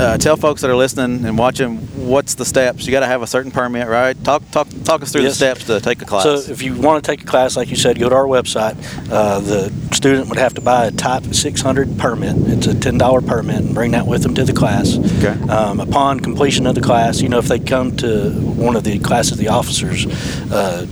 uh, 0.00 0.16
tell 0.18 0.36
folks 0.36 0.62
that 0.62 0.70
are 0.70 0.76
listening 0.76 1.24
and 1.26 1.36
watching 1.36 1.76
what's 2.08 2.34
the 2.34 2.44
steps? 2.44 2.86
You 2.86 2.92
got 2.92 3.00
to 3.00 3.06
have 3.06 3.22
a 3.22 3.26
certain 3.26 3.50
permit, 3.50 3.86
right? 3.86 4.22
Talk 4.24 4.42
talk 4.50 4.68
talk 4.84 5.02
us 5.02 5.12
through 5.12 5.22
Yes. 5.22 5.32
the 5.32 5.36
steps 5.36 5.64
to 5.64 5.80
take 5.80 6.00
a 6.02 6.06
class. 6.06 6.22
So 6.24 6.34
if 6.50 6.62
you 6.62 6.74
want 6.74 7.04
to 7.04 7.10
take 7.10 7.22
a 7.22 7.26
class, 7.26 7.56
like 7.56 7.68
you 7.70 7.76
said, 7.76 7.98
go 7.98 8.08
to 8.08 8.14
our 8.14 8.24
website. 8.24 8.76
Uh, 9.10 9.40
the 9.40 9.72
student 9.94 10.28
would 10.28 10.38
have 10.38 10.54
to 10.54 10.60
buy 10.60 10.86
a 10.86 10.90
Type 10.90 11.24
600 11.34 11.98
permit. 11.98 12.34
It's 12.48 12.66
a 12.66 12.74
$10 12.74 13.26
permit 13.26 13.56
and 13.56 13.74
bring 13.74 13.90
that 13.92 14.06
with 14.06 14.22
them 14.22 14.34
to 14.34 14.44
the 14.44 14.52
class. 14.52 14.96
Okay. 15.18 15.38
Um, 15.50 15.80
upon 15.80 16.20
completion 16.20 16.66
of 16.66 16.74
the 16.74 16.80
class, 16.80 17.20
you 17.20 17.28
know, 17.28 17.38
if 17.38 17.48
they 17.48 17.58
come 17.58 17.96
to 17.98 18.30
one 18.30 18.76
of 18.76 18.84
the 18.84 18.98
classes 18.98 19.38
the 19.38 19.48
officers 19.48 20.06
uh, 20.50 20.86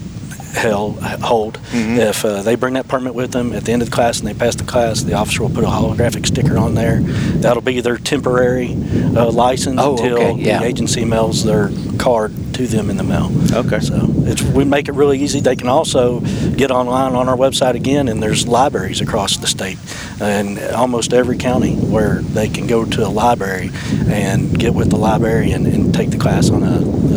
held, 0.58 0.98
hold, 1.02 1.54
Mm-hmm. 1.68 1.98
if 1.98 2.24
uh, 2.24 2.42
they 2.42 2.54
bring 2.54 2.74
that 2.74 2.88
permit 2.88 3.14
with 3.14 3.32
them 3.32 3.52
at 3.52 3.64
the 3.64 3.72
end 3.72 3.82
of 3.82 3.90
the 3.90 3.94
class 3.94 4.18
and 4.18 4.26
they 4.28 4.34
pass 4.34 4.54
the 4.56 4.64
class, 4.64 5.02
the 5.02 5.14
officer 5.14 5.42
will 5.42 5.50
put 5.50 5.64
a 5.64 5.68
holographic 5.68 6.26
sticker 6.26 6.56
on 6.58 6.74
there. 6.74 7.00
That'll 7.00 7.62
be 7.62 7.80
their 7.80 7.98
temporary 7.98 8.72
uh, 8.72 9.30
license 9.30 9.78
Oh, 9.80 9.92
until 9.96 10.18
okay, 10.18 10.32
yeah. 10.40 10.60
the 10.60 10.64
agency 10.66 11.04
mails 11.04 11.44
their 11.44 11.70
card 11.98 12.32
to 12.54 12.66
them 12.66 12.90
in 12.90 12.96
the 12.96 13.04
mail. 13.04 13.30
Okay. 13.52 13.80
So 13.80 14.06
it's 14.26 14.42
we 14.42 14.64
make 14.64 14.88
it 14.88 14.92
really 14.92 15.20
easy. 15.20 15.40
They 15.40 15.56
can 15.56 15.68
also 15.68 16.20
get 16.56 16.70
online 16.70 17.14
on 17.14 17.28
our 17.28 17.36
website 17.36 17.74
again, 17.74 18.08
and 18.08 18.22
there's 18.22 18.48
libraries 18.48 19.00
across 19.00 19.36
the 19.36 19.46
state 19.46 19.78
and 20.20 20.58
almost 20.74 21.12
every 21.12 21.36
county 21.36 21.76
where 21.76 22.16
they 22.22 22.48
can 22.48 22.66
go 22.66 22.84
to 22.84 23.06
a 23.06 23.08
library 23.08 23.70
and 24.08 24.58
get 24.58 24.74
with 24.74 24.90
the 24.90 24.96
librarian 24.96 25.66
and 25.66 25.94
take 25.94 26.10
the 26.10 26.18
class 26.18 26.50
on 26.50 26.62
a. 26.62 27.07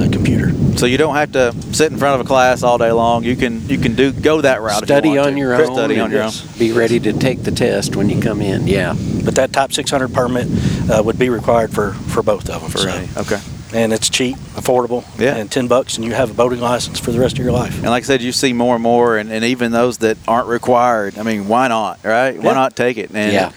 So 0.81 0.87
you 0.87 0.97
don't 0.97 1.13
have 1.13 1.33
to 1.33 1.53
sit 1.75 1.91
in 1.91 1.99
front 1.99 2.19
of 2.19 2.25
a 2.25 2.27
class 2.27 2.63
all 2.63 2.79
day 2.79 2.91
long. 2.91 3.23
You 3.23 3.35
can 3.35 3.69
you 3.69 3.77
can 3.77 3.93
do 3.93 4.11
go 4.11 4.41
that 4.41 4.61
route. 4.61 4.81
if 4.81 4.89
you 4.89 4.95
Study 4.95 5.09
want 5.09 5.19
on 5.19 5.33
to. 5.33 5.37
your 5.37 5.53
own. 5.53 5.75
Study 5.75 5.99
on 5.99 6.09
your 6.09 6.23
own. 6.23 6.31
Be 6.57 6.71
ready 6.71 6.99
to 7.01 7.13
take 7.13 7.43
the 7.43 7.51
test 7.51 7.95
when 7.95 8.09
you 8.09 8.19
come 8.19 8.41
in. 8.41 8.65
Yeah. 8.65 8.95
But 9.23 9.35
that 9.35 9.53
Type 9.53 9.73
600 9.73 10.11
permit 10.11 10.47
uh, 10.89 11.03
would 11.05 11.19
be 11.19 11.29
required 11.29 11.71
for, 11.71 11.91
for 11.91 12.23
both 12.23 12.49
of 12.49 12.61
them. 12.63 12.71
For 12.71 12.79
so. 12.79 13.05
okay. 13.15 13.39
And 13.75 13.93
it's 13.93 14.09
cheap, 14.09 14.37
affordable, 14.55 15.05
Yeah. 15.19 15.35
and 15.35 15.51
10 15.51 15.67
bucks, 15.67 15.97
and 15.97 16.03
you 16.03 16.13
have 16.15 16.31
a 16.31 16.33
boating 16.33 16.61
license 16.61 16.99
for 16.99 17.11
the 17.11 17.19
rest 17.19 17.37
of 17.37 17.43
your 17.43 17.53
life. 17.53 17.75
And 17.75 17.85
like 17.91 18.01
I 18.01 18.07
said, 18.07 18.23
you 18.23 18.31
see 18.31 18.51
more 18.51 18.73
and 18.73 18.81
more, 18.81 19.19
and, 19.19 19.31
and 19.31 19.45
even 19.45 19.71
those 19.71 19.99
that 19.99 20.17
aren't 20.27 20.47
required. 20.47 21.19
I 21.19 21.21
mean, 21.21 21.47
why 21.47 21.67
not? 21.67 21.99
Right? 22.03 22.41
Why 22.41 22.55
not 22.55 22.75
take 22.75 22.97
it? 22.97 23.11
And 23.13 23.31
Yeah. 23.31 23.51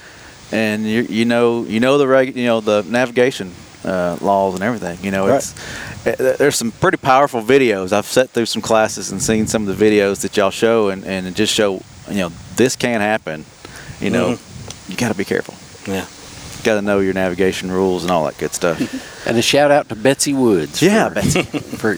and 0.52 0.84
you 0.84 1.00
you 1.04 1.24
know 1.24 1.64
you 1.64 1.80
know 1.80 1.96
the 1.96 2.06
reg, 2.06 2.36
you 2.36 2.44
know 2.44 2.60
the 2.60 2.82
navigation 2.82 3.50
uh, 3.84 4.16
laws 4.20 4.54
and 4.54 4.62
everything. 4.62 4.98
You 5.04 5.10
know, 5.10 5.28
Right. 5.28 5.36
it's 5.36 5.54
uh, 6.06 6.36
there's 6.38 6.56
some 6.56 6.70
pretty 6.72 6.96
powerful 6.98 7.42
videos. 7.42 7.92
I've 7.92 8.06
sat 8.06 8.30
through 8.30 8.46
some 8.46 8.62
classes 8.62 9.10
and 9.12 9.22
seen 9.22 9.46
some 9.46 9.66
of 9.68 9.76
the 9.78 9.84
videos 9.84 10.20
that 10.22 10.36
y'all 10.36 10.50
show, 10.50 10.88
and 10.88 11.04
and 11.04 11.26
it 11.26 11.34
just 11.34 11.52
show 11.54 11.80
you 12.10 12.16
know 12.18 12.32
this 12.56 12.76
can 12.76 13.00
happen. 13.00 13.44
You 14.00 14.10
know, 14.10 14.30
Mm-hmm. 14.32 14.90
you 14.92 14.96
got 14.98 15.08
to 15.12 15.14
be 15.18 15.24
careful. 15.24 15.54
Yeah. 15.92 16.06
Got 16.64 16.76
to 16.76 16.82
know 16.82 17.00
your 17.00 17.12
navigation 17.14 17.70
rules 17.70 18.02
and 18.04 18.10
all 18.10 18.24
that 18.24 18.38
good 18.38 18.52
stuff. 18.52 18.78
And 19.26 19.38
a 19.38 19.42
shout 19.42 19.70
out 19.70 19.88
to 19.88 19.94
Betsy 19.96 20.34
Woods. 20.34 20.82
Yeah, 20.82 21.08
for, 21.08 21.14
Betsy. 21.14 21.42
for 21.78 21.96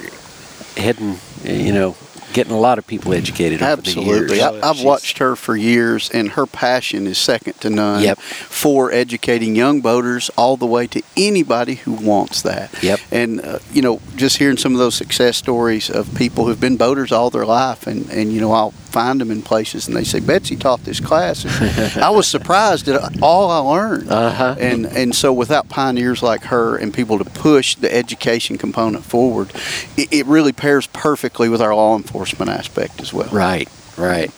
heading, 0.80 1.18
you 1.42 1.72
know, 1.72 1.96
getting 2.36 2.52
a 2.52 2.60
lot 2.60 2.76
of 2.78 2.86
people 2.86 3.14
educated 3.14 3.62
over 3.62 3.80
the 3.80 3.88
Absolutely. 3.88 4.36
years. 4.36 4.42
I, 4.62 4.68
I've 4.68 4.76
She's- 4.76 4.84
watched 4.86 5.18
her 5.18 5.34
for 5.36 5.56
years, 5.56 6.10
and 6.10 6.28
her 6.32 6.44
passion 6.46 7.06
is 7.06 7.16
second 7.16 7.54
to 7.62 7.70
none 7.70 8.02
Yep. 8.02 8.18
for 8.18 8.92
educating 8.92 9.56
young 9.56 9.80
boaters 9.80 10.30
all 10.36 10.56
the 10.58 10.66
way 10.66 10.86
to 10.88 11.02
anybody 11.16 11.76
who 11.76 11.92
wants 11.92 12.42
that. 12.42 12.70
Yep. 12.82 13.00
And, 13.10 13.40
uh, 13.40 13.58
you 13.72 13.80
know, 13.80 14.00
just 14.16 14.36
hearing 14.36 14.58
some 14.58 14.72
of 14.72 14.78
those 14.78 14.94
success 14.94 15.38
stories 15.38 15.88
of 15.88 16.14
people 16.14 16.46
who've 16.46 16.60
been 16.60 16.76
boaters 16.76 17.10
all 17.10 17.30
their 17.30 17.46
life, 17.46 17.86
and, 17.86 18.08
and 18.10 18.32
you 18.32 18.40
know, 18.40 18.52
I'll 18.52 18.74
find 18.96 19.20
them 19.20 19.30
in 19.30 19.42
places 19.42 19.86
and 19.86 19.94
they 19.94 20.04
say, 20.04 20.20
Betsy 20.20 20.56
taught 20.56 20.82
this 20.84 21.00
class. 21.00 21.44
And 21.44 22.02
I 22.02 22.08
was 22.08 22.26
surprised 22.26 22.88
at 22.88 23.20
all 23.20 23.50
I 23.50 23.58
learned. 23.58 24.08
Uh-huh. 24.10 24.56
And, 24.58 24.86
and 24.86 25.14
so 25.14 25.34
without 25.34 25.68
pioneers 25.68 26.22
like 26.22 26.44
her 26.44 26.78
and 26.78 26.94
people 26.94 27.18
to 27.18 27.24
push 27.26 27.74
the 27.74 27.94
education 27.94 28.56
component 28.56 29.04
forward, 29.04 29.52
it, 29.98 30.10
it 30.10 30.24
really 30.24 30.52
pairs 30.52 30.86
perfectly 30.86 31.50
with 31.50 31.60
our 31.60 31.74
law 31.74 31.94
enforcement 31.94 32.50
aspect 32.50 33.02
as 33.02 33.12
well. 33.12 33.28
Right, 33.28 33.68
right. 33.98 34.30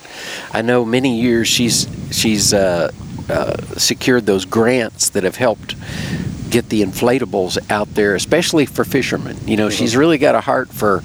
I 0.52 0.62
know 0.62 0.84
many 0.84 1.20
years 1.20 1.46
she's 1.46 1.86
she's 2.10 2.52
uh, 2.52 2.90
uh, 3.28 3.56
secured 3.76 4.26
those 4.26 4.44
grants 4.44 5.10
that 5.10 5.22
have 5.22 5.36
helped 5.36 5.76
get 6.50 6.68
the 6.68 6.82
inflatables 6.82 7.58
out 7.70 7.94
there, 7.94 8.16
especially 8.16 8.66
for 8.66 8.84
fishermen. 8.84 9.36
You 9.46 9.56
know, 9.56 9.70
she's 9.70 9.94
really 9.94 10.18
got 10.18 10.34
a 10.34 10.40
heart 10.40 10.70
for 10.70 11.04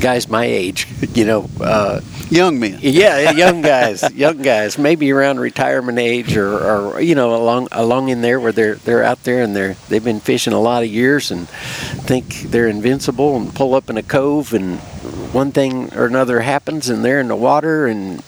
guys 0.00 0.28
my 0.28 0.44
age. 0.44 0.86
You 1.14 1.24
know, 1.24 1.50
uh, 1.60 2.00
Young 2.30 2.60
men. 2.60 2.78
yeah, 2.80 3.32
young 3.32 3.60
guys, 3.60 4.08
young 4.14 4.40
guys, 4.40 4.78
maybe 4.78 5.10
around 5.10 5.40
retirement 5.40 5.98
age 5.98 6.36
or, 6.36 6.58
or 6.58 7.00
you 7.00 7.16
know 7.16 7.34
along 7.34 7.66
along 7.72 8.08
in 8.08 8.20
there 8.20 8.38
where 8.38 8.52
they're 8.52 8.76
they're 8.76 9.02
out 9.02 9.24
there 9.24 9.42
and 9.42 9.54
they're 9.56 9.74
they've 9.88 10.04
been 10.04 10.20
fishing 10.20 10.52
a 10.52 10.60
lot 10.60 10.84
of 10.84 10.88
years 10.88 11.32
and 11.32 11.48
think 11.48 12.42
they're 12.42 12.68
invincible 12.68 13.36
and 13.36 13.52
pull 13.52 13.74
up 13.74 13.90
in 13.90 13.96
a 13.96 14.02
cove 14.02 14.54
and 14.54 14.78
one 15.34 15.50
thing 15.50 15.92
or 15.94 16.06
another 16.06 16.40
happens 16.40 16.88
and 16.88 17.04
they're 17.04 17.18
in 17.18 17.26
the 17.28 17.34
water 17.36 17.86
and 17.86 18.22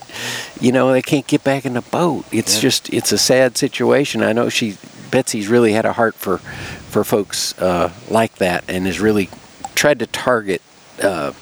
you 0.60 0.72
know 0.72 0.90
they 0.92 1.02
can't 1.02 1.28
get 1.28 1.44
back 1.44 1.64
in 1.64 1.74
the 1.74 1.82
boat. 1.82 2.24
It's 2.32 2.58
just 2.60 2.92
it's 2.92 3.12
a 3.12 3.18
sad 3.18 3.56
situation. 3.56 4.22
I 4.24 4.32
know 4.32 4.48
she 4.48 4.78
Betsy's 5.12 5.46
really 5.46 5.74
had 5.74 5.84
a 5.84 5.92
heart 5.92 6.16
for 6.16 6.38
for 6.38 7.04
folks 7.04 7.56
uh, 7.60 7.92
like 8.10 8.34
that 8.36 8.64
and 8.66 8.86
has 8.86 8.98
really 8.98 9.28
tried 9.76 10.00
to 10.00 10.06
target. 10.08 10.60
Uh, 11.00 11.32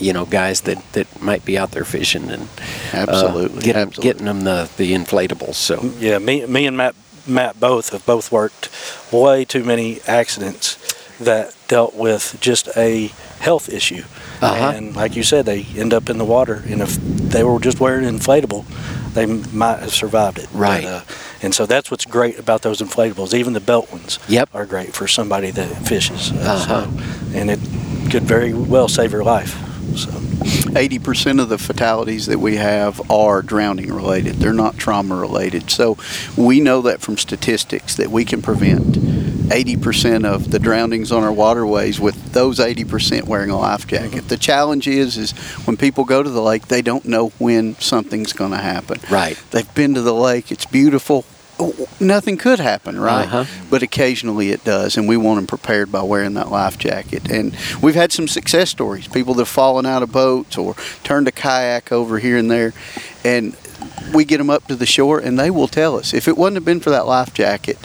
you 0.00 0.12
know, 0.12 0.24
guys 0.24 0.62
that, 0.62 0.78
that 0.92 1.06
might 1.22 1.44
be 1.44 1.58
out 1.58 1.70
there 1.72 1.84
fishing 1.84 2.30
and 2.30 2.42
uh, 2.42 2.46
Absolutely, 2.92 3.70
absolutely. 3.72 4.02
getting 4.02 4.24
them 4.26 4.40
the, 4.44 4.68
the 4.76 4.92
inflatables. 4.92 5.54
So 5.54 5.80
Yeah, 5.98 6.18
me, 6.18 6.46
me 6.46 6.66
and 6.66 6.76
Matt, 6.76 6.94
Matt 7.26 7.60
both 7.60 7.90
have 7.90 8.04
both 8.06 8.32
worked 8.32 8.68
way 9.12 9.44
too 9.44 9.64
many 9.64 10.00
accidents 10.06 10.76
that 11.18 11.54
dealt 11.68 11.94
with 11.94 12.36
just 12.40 12.68
a 12.76 13.08
health 13.40 13.68
issue. 13.68 14.04
Uh-huh. 14.40 14.72
And 14.74 14.96
like 14.96 15.16
you 15.16 15.22
said, 15.22 15.44
they 15.44 15.64
end 15.76 15.92
up 15.92 16.08
in 16.08 16.16
the 16.16 16.24
water, 16.24 16.62
and 16.66 16.80
if 16.80 16.96
they 16.96 17.44
were 17.44 17.60
just 17.60 17.78
wearing 17.78 18.06
inflatable, 18.06 18.64
they 19.12 19.26
might 19.26 19.80
have 19.80 19.92
survived 19.92 20.38
it. 20.38 20.48
But, 20.52 20.58
Right. 20.58 20.84
uh, 20.84 21.02
and 21.42 21.54
so 21.54 21.66
that's 21.66 21.90
what's 21.90 22.06
great 22.06 22.38
about 22.38 22.62
those 22.62 22.80
inflatables. 22.80 23.34
Even 23.34 23.52
the 23.52 23.60
belt 23.60 23.92
ones 23.92 24.18
Yep. 24.28 24.48
are 24.54 24.64
great 24.64 24.94
for 24.94 25.06
somebody 25.06 25.50
that 25.50 25.68
fishes. 25.86 26.32
Uh, 26.32 26.36
Uh-huh. 26.36 26.84
so- 26.84 27.38
and 27.38 27.50
it 27.50 27.60
could 28.10 28.22
very 28.24 28.54
well 28.54 28.88
save 28.88 29.12
your 29.12 29.22
life. 29.24 29.56
So 29.96 30.10
80% 30.10 31.40
of 31.40 31.48
the 31.48 31.58
fatalities 31.58 32.26
that 32.26 32.38
we 32.38 32.56
have 32.56 33.10
are 33.10 33.42
drowning 33.42 33.92
related. 33.92 34.36
They're 34.36 34.52
not 34.52 34.76
trauma 34.76 35.16
related. 35.16 35.70
So 35.70 35.96
we 36.36 36.60
know 36.60 36.82
that 36.82 37.00
from 37.00 37.18
statistics 37.18 37.96
that 37.96 38.10
we 38.10 38.24
can 38.24 38.40
prevent 38.40 38.96
80% 39.50 40.24
of 40.24 40.52
the 40.52 40.60
drownings 40.60 41.10
on 41.10 41.24
our 41.24 41.32
waterways 41.32 41.98
with 41.98 42.32
those 42.32 42.60
80% 42.60 43.24
wearing 43.24 43.50
a 43.50 43.58
life 43.58 43.86
jacket. 43.86 44.10
Mm-hmm. 44.10 44.28
The 44.28 44.36
challenge 44.36 44.86
is 44.86 45.16
is 45.16 45.32
when 45.66 45.76
people 45.76 46.04
go 46.04 46.22
to 46.22 46.30
the 46.30 46.40
lake, 46.40 46.68
they 46.68 46.82
don't 46.82 47.04
know 47.04 47.30
when 47.38 47.74
something's 47.76 48.32
going 48.32 48.52
to 48.52 48.58
happen. 48.58 49.00
Right. 49.10 49.36
They've 49.50 49.74
been 49.74 49.94
to 49.94 50.02
the 50.02 50.14
lake, 50.14 50.52
it's 50.52 50.66
beautiful. 50.66 51.24
Nothing 52.00 52.36
could 52.36 52.58
happen, 52.60 52.98
right? 52.98 53.26
Uh-huh. 53.26 53.44
But 53.68 53.82
occasionally 53.82 54.50
it 54.50 54.64
does, 54.64 54.96
and 54.96 55.06
we 55.08 55.16
want 55.16 55.36
them 55.38 55.46
prepared 55.46 55.92
by 55.92 56.02
wearing 56.02 56.34
that 56.34 56.50
life 56.50 56.78
jacket. 56.78 57.30
And 57.30 57.56
we've 57.82 57.94
had 57.94 58.12
some 58.12 58.28
success 58.28 58.70
stories 58.70 59.06
people 59.08 59.34
that 59.34 59.42
have 59.42 59.48
fallen 59.48 59.84
out 59.86 60.02
of 60.02 60.10
boats 60.12 60.56
or 60.56 60.74
turned 61.04 61.28
a 61.28 61.32
kayak 61.32 61.92
over 61.92 62.18
here 62.18 62.36
and 62.36 62.50
there. 62.50 62.72
And 63.24 63.56
we 64.14 64.24
get 64.24 64.38
them 64.38 64.50
up 64.50 64.66
to 64.68 64.74
the 64.76 64.86
shore, 64.86 65.18
and 65.18 65.38
they 65.38 65.50
will 65.50 65.68
tell 65.68 65.96
us 65.96 66.14
if 66.14 66.26
it 66.28 66.36
wouldn't 66.36 66.56
have 66.56 66.64
been 66.64 66.80
for 66.80 66.90
that 66.90 67.06
life 67.06 67.32
jacket, 67.34 67.78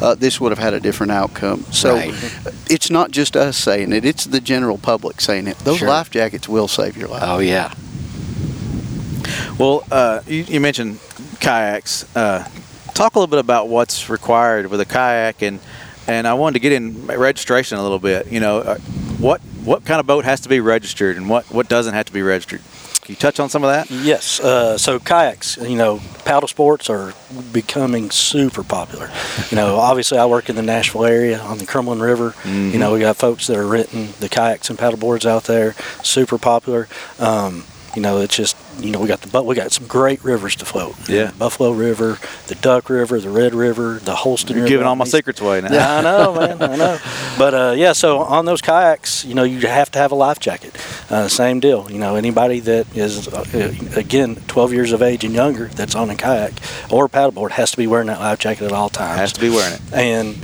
uh, 0.00 0.14
this 0.14 0.40
would 0.40 0.50
have 0.52 0.58
had 0.58 0.74
a 0.74 0.80
different 0.80 1.12
outcome. 1.12 1.64
So 1.72 1.94
Right. 1.94 2.14
it's 2.70 2.90
not 2.90 3.10
just 3.10 3.36
us 3.36 3.56
saying 3.56 3.92
it, 3.92 4.04
it's 4.04 4.24
the 4.26 4.40
general 4.40 4.78
public 4.78 5.20
saying 5.20 5.46
it. 5.48 5.58
Those 5.60 5.78
Sure. 5.78 5.88
life 5.88 6.10
jackets 6.10 6.48
will 6.48 6.68
save 6.68 6.96
your 6.96 7.08
life. 7.08 7.22
oh 7.24 7.38
yeah, 7.38 7.72
Well, 9.58 9.84
uh, 9.90 10.20
you, 10.26 10.42
you 10.44 10.60
mentioned 10.60 10.98
kayaks. 11.40 12.04
Uh, 12.16 12.44
talk 12.94 13.14
a 13.14 13.18
little 13.18 13.30
bit 13.30 13.38
about 13.38 13.68
what's 13.68 14.08
required 14.08 14.66
with 14.66 14.80
a 14.80 14.84
kayak, 14.86 15.42
and 15.42 15.60
and 16.06 16.26
I 16.26 16.34
wanted 16.34 16.54
to 16.54 16.60
get 16.60 16.72
in 16.72 17.06
registration 17.06 17.78
a 17.78 17.82
little 17.82 17.98
bit. 17.98 18.30
You 18.30 18.40
know, 18.40 18.58
uh, 18.58 18.78
what 19.18 19.40
what 19.64 19.84
kind 19.84 20.00
of 20.00 20.06
boat 20.06 20.24
has 20.24 20.40
to 20.40 20.48
be 20.48 20.60
registered, 20.60 21.16
and 21.16 21.28
what 21.28 21.46
what 21.46 21.68
doesn't 21.68 21.94
have 21.94 22.06
to 22.06 22.12
be 22.12 22.22
registered. 22.22 22.60
Can 23.02 23.14
you 23.14 23.16
touch 23.16 23.40
on 23.40 23.48
some 23.48 23.64
of 23.64 23.70
that? 23.70 23.90
Yes. 23.90 24.38
Uh, 24.38 24.78
so 24.78 25.00
kayaks, 25.00 25.56
you 25.56 25.74
know, 25.74 26.00
paddle 26.24 26.46
sports 26.46 26.88
are 26.88 27.12
becoming 27.52 28.12
super 28.12 28.62
popular. 28.62 29.10
You 29.50 29.56
know, 29.56 29.74
obviously 29.80 30.18
I 30.18 30.26
work 30.26 30.48
in 30.48 30.54
the 30.54 30.62
Nashville 30.62 31.04
area 31.04 31.40
on 31.40 31.58
the 31.58 31.66
Cumberland 31.66 32.00
River. 32.00 32.36
You 32.44 32.78
know, 32.78 32.92
we 32.92 33.00
got 33.00 33.16
folks 33.16 33.48
that 33.48 33.56
are 33.56 33.66
renting 33.66 34.12
the 34.20 34.28
kayaks 34.28 34.70
and 34.70 34.78
paddle 34.78 35.00
boards 35.00 35.26
out 35.26 35.44
there, 35.44 35.74
super 36.04 36.38
popular. 36.38 36.86
Um, 37.18 37.64
you 37.94 38.02
know, 38.02 38.18
it's 38.20 38.34
just 38.36 38.56
you 38.80 38.90
know 38.90 38.98
we 39.00 39.06
got 39.06 39.20
the 39.20 39.28
but 39.28 39.44
we 39.44 39.54
got 39.54 39.70
some 39.70 39.86
great 39.86 40.24
rivers 40.24 40.56
to 40.56 40.64
float. 40.64 40.94
Yeah. 41.08 41.30
Buffalo 41.38 41.72
River, 41.72 42.18
the 42.46 42.54
Duck 42.54 42.88
River, 42.88 43.20
the 43.20 43.28
Red 43.30 43.54
River, 43.54 43.98
the 44.02 44.14
Holston 44.14 44.56
You're 44.56 44.64
River. 44.64 44.68
giving 44.68 44.86
all 44.86 44.96
my 44.96 45.04
secrets 45.04 45.40
away 45.40 45.60
now. 45.60 45.72
yeah, 45.72 45.98
I 45.98 46.00
know, 46.00 46.34
man. 46.34 46.62
I 46.62 46.76
know. 46.76 46.98
But 47.38 47.54
uh, 47.54 47.74
yeah, 47.76 47.92
so 47.92 48.18
on 48.18 48.44
those 48.44 48.60
kayaks, 48.60 49.24
you 49.24 49.34
know, 49.34 49.42
you 49.42 49.58
have 49.66 49.90
to 49.92 49.98
have 49.98 50.12
a 50.12 50.14
life 50.14 50.38
jacket. 50.38 50.76
Uh, 51.10 51.28
same 51.28 51.60
deal. 51.60 51.90
You 51.90 51.98
know, 51.98 52.14
anybody 52.14 52.60
that 52.60 52.94
is, 52.94 53.26
uh, 53.26 53.44
again, 53.96 54.36
12 54.48 54.72
years 54.74 54.92
of 54.92 55.00
age 55.02 55.24
and 55.24 55.34
younger 55.34 55.66
that's 55.68 55.94
on 55.94 56.10
a 56.10 56.14
kayak 56.14 56.52
or 56.90 57.06
a 57.06 57.08
paddleboard 57.08 57.52
has 57.52 57.70
to 57.70 57.78
be 57.78 57.86
wearing 57.86 58.08
that 58.08 58.20
life 58.20 58.38
jacket 58.38 58.66
at 58.66 58.72
all 58.72 58.90
times. 58.90 59.18
Has 59.18 59.32
to 59.32 59.40
be 59.40 59.48
wearing 59.48 59.74
it. 59.74 59.80
And 59.94 60.36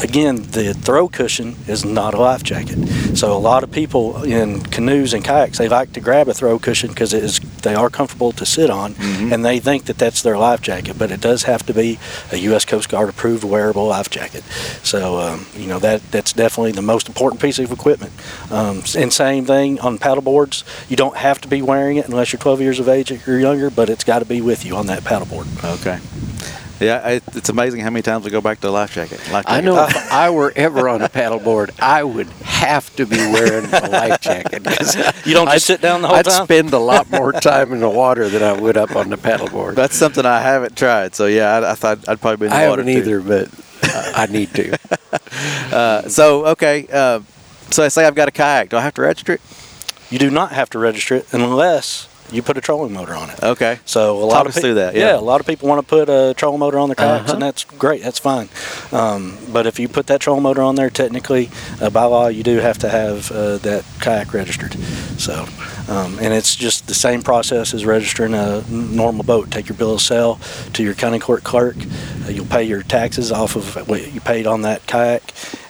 again, 0.00 0.42
the 0.52 0.74
throw 0.74 1.08
cushion 1.08 1.56
is 1.66 1.84
not 1.84 2.14
a 2.14 2.18
life 2.20 2.44
jacket. 2.44 2.78
So 3.14 3.36
a 3.36 3.38
lot 3.38 3.62
of 3.62 3.70
people 3.70 4.22
in 4.24 4.60
canoes 4.62 5.12
and 5.14 5.22
kayaks 5.24 5.58
they 5.58 5.68
like 5.68 5.92
to 5.92 6.00
grab 6.00 6.28
a 6.28 6.34
throw 6.34 6.58
cushion 6.58 6.88
because 6.90 7.12
it 7.12 7.22
is 7.22 7.38
they 7.62 7.74
are 7.74 7.90
comfortable 7.90 8.32
to 8.32 8.46
sit 8.46 8.70
on, 8.70 8.94
Mm-hmm. 8.94 9.32
and 9.32 9.44
they 9.44 9.58
think 9.60 9.84
that 9.84 9.98
that's 9.98 10.22
their 10.22 10.36
life 10.38 10.60
jacket. 10.62 10.98
But 10.98 11.10
it 11.10 11.20
does 11.20 11.44
have 11.44 11.64
to 11.66 11.74
be 11.74 11.98
a 12.32 12.36
U.S. 12.36 12.64
Coast 12.64 12.88
Guard 12.88 13.08
approved 13.08 13.44
wearable 13.44 13.86
life 13.86 14.10
jacket. 14.10 14.42
So 14.82 15.18
um, 15.18 15.46
you 15.54 15.66
know 15.66 15.78
that 15.78 16.00
that's 16.10 16.32
definitely 16.32 16.72
the 16.72 16.82
most 16.82 17.06
important 17.08 17.40
piece 17.40 17.58
of 17.58 17.70
equipment. 17.70 18.12
Um, 18.50 18.82
and 18.96 19.12
same 19.12 19.44
thing 19.44 19.78
on 19.80 19.98
paddle 19.98 20.22
boards. 20.22 20.64
You 20.88 20.96
don't 20.96 21.16
have 21.16 21.40
to 21.42 21.48
be 21.48 21.62
wearing 21.62 21.96
it 21.98 22.08
unless 22.08 22.32
you're 22.32 22.40
12 22.40 22.60
years 22.60 22.80
of 22.80 22.88
age 22.88 23.10
or 23.28 23.38
younger, 23.38 23.70
but 23.70 23.88
it's 23.90 24.04
got 24.04 24.18
to 24.20 24.24
be 24.24 24.40
with 24.40 24.64
you 24.64 24.76
on 24.76 24.86
that 24.86 25.02
paddleboard. 25.02 25.46
Okay. 25.80 25.98
Yeah, 26.82 27.08
it, 27.08 27.22
it's 27.34 27.48
amazing 27.48 27.80
how 27.80 27.90
many 27.90 28.02
times 28.02 28.24
we 28.24 28.30
go 28.30 28.40
back 28.40 28.58
to 28.60 28.66
the 28.66 28.72
life 28.72 28.92
jacket. 28.94 29.20
Life 29.30 29.44
I 29.48 29.60
know 29.60 29.84
if 29.86 29.96
I 30.12 30.30
were 30.30 30.52
ever 30.56 30.88
on 30.88 31.00
a 31.02 31.08
paddleboard, 31.08 31.70
I 31.80 32.02
would 32.02 32.26
have 32.42 32.94
to 32.96 33.06
be 33.06 33.16
wearing 33.16 33.66
a 33.72 33.88
life 33.88 34.20
jacket. 34.20 34.64
'cause 34.64 34.96
You 35.26 35.34
don't 35.34 35.46
just 35.46 35.54
I'd- 35.54 35.60
sit 35.60 35.80
down 35.80 36.02
the 36.02 36.08
whole 36.08 36.22
time. 36.22 36.42
I'd 36.42 36.44
spend 36.44 36.72
a 36.72 36.78
lot 36.78 37.10
more 37.10 37.32
time 37.32 37.72
in 37.72 37.80
the 37.80 37.88
water 37.88 38.28
than 38.28 38.42
I 38.42 38.52
would 38.52 38.76
up 38.76 38.94
on 38.96 39.10
the 39.10 39.16
paddleboard. 39.16 39.74
That's 39.76 39.96
something 39.96 40.26
I 40.26 40.40
haven't 40.40 40.76
tried. 40.76 41.14
So 41.14 41.26
yeah, 41.26 41.58
I, 41.58 41.72
I 41.72 41.74
thought 41.74 42.08
I'd 42.08 42.20
probably 42.20 42.36
be 42.38 42.44
in 42.46 42.50
the 42.50 42.56
I 42.56 42.68
water 42.68 42.82
haven't 42.82 43.04
too. 43.04 43.10
either, 43.10 43.20
but 43.20 43.48
I 43.84 44.24
I 44.24 44.26
need 44.26 44.52
to. 44.54 44.76
Uh, 45.72 46.08
so 46.08 46.46
okay, 46.46 46.86
uh, 46.92 47.20
so 47.70 47.82
I 47.82 47.88
say 47.88 48.04
I've 48.06 48.14
got 48.14 48.28
a 48.28 48.30
kayak. 48.30 48.68
Do 48.70 48.76
I 48.76 48.80
have 48.80 48.94
to 48.94 49.02
register 49.02 49.32
it? 49.34 49.40
You 50.10 50.18
do 50.18 50.30
not 50.30 50.52
have 50.52 50.68
to 50.70 50.78
register 50.78 51.16
it 51.16 51.26
unless 51.32 52.08
you 52.32 52.42
put 52.42 52.56
a 52.56 52.60
trolling 52.60 52.92
motor 52.92 53.14
on 53.14 53.30
it. 53.30 53.42
Okay. 53.42 53.78
So 53.84 54.16
a 54.18 54.20
Talk 54.22 54.30
lot 54.30 54.46
us 54.46 54.56
of 54.56 54.62
through 54.62 54.74
that, 54.74 54.94
yeah. 54.94 55.16
a 55.16 55.20
lot 55.20 55.40
of 55.40 55.46
people 55.46 55.68
want 55.68 55.80
to 55.80 55.86
put 55.86 56.08
a 56.08 56.34
trolling 56.34 56.58
motor 56.60 56.78
on 56.78 56.88
their 56.88 56.96
kayaks, 56.96 57.24
Uh-huh. 57.24 57.32
and 57.34 57.42
that's 57.42 57.64
great. 57.64 58.02
That's 58.02 58.18
fine. 58.18 58.48
Um, 58.90 59.38
but 59.52 59.66
if 59.66 59.78
you 59.78 59.88
put 59.88 60.06
that 60.06 60.20
trolling 60.20 60.42
motor 60.42 60.62
on 60.62 60.74
there, 60.76 60.90
technically, 60.90 61.50
uh, 61.80 61.90
by 61.90 62.04
law, 62.04 62.28
you 62.28 62.42
do 62.42 62.58
have 62.58 62.78
to 62.78 62.88
have 62.88 63.30
uh, 63.30 63.58
that 63.58 63.84
kayak 64.00 64.32
registered. 64.34 64.74
So, 65.18 65.46
um, 65.92 66.18
and 66.20 66.32
it's 66.32 66.56
just 66.56 66.86
the 66.86 66.94
same 66.94 67.22
process 67.22 67.74
as 67.74 67.84
registering 67.84 68.34
a 68.34 68.62
normal 68.70 69.24
boat. 69.24 69.50
Take 69.50 69.68
your 69.68 69.76
bill 69.76 69.94
of 69.94 70.00
sale 70.00 70.38
to 70.72 70.82
your 70.82 70.94
county 70.94 71.18
court 71.18 71.44
clerk. 71.44 71.76
Uh, 72.24 72.30
you'll 72.30 72.46
pay 72.46 72.64
your 72.64 72.82
taxes 72.82 73.30
off 73.32 73.56
of 73.56 73.88
what 73.88 74.12
you 74.12 74.20
paid 74.20 74.46
on 74.46 74.62
that 74.62 74.86
kayak, 74.86 75.22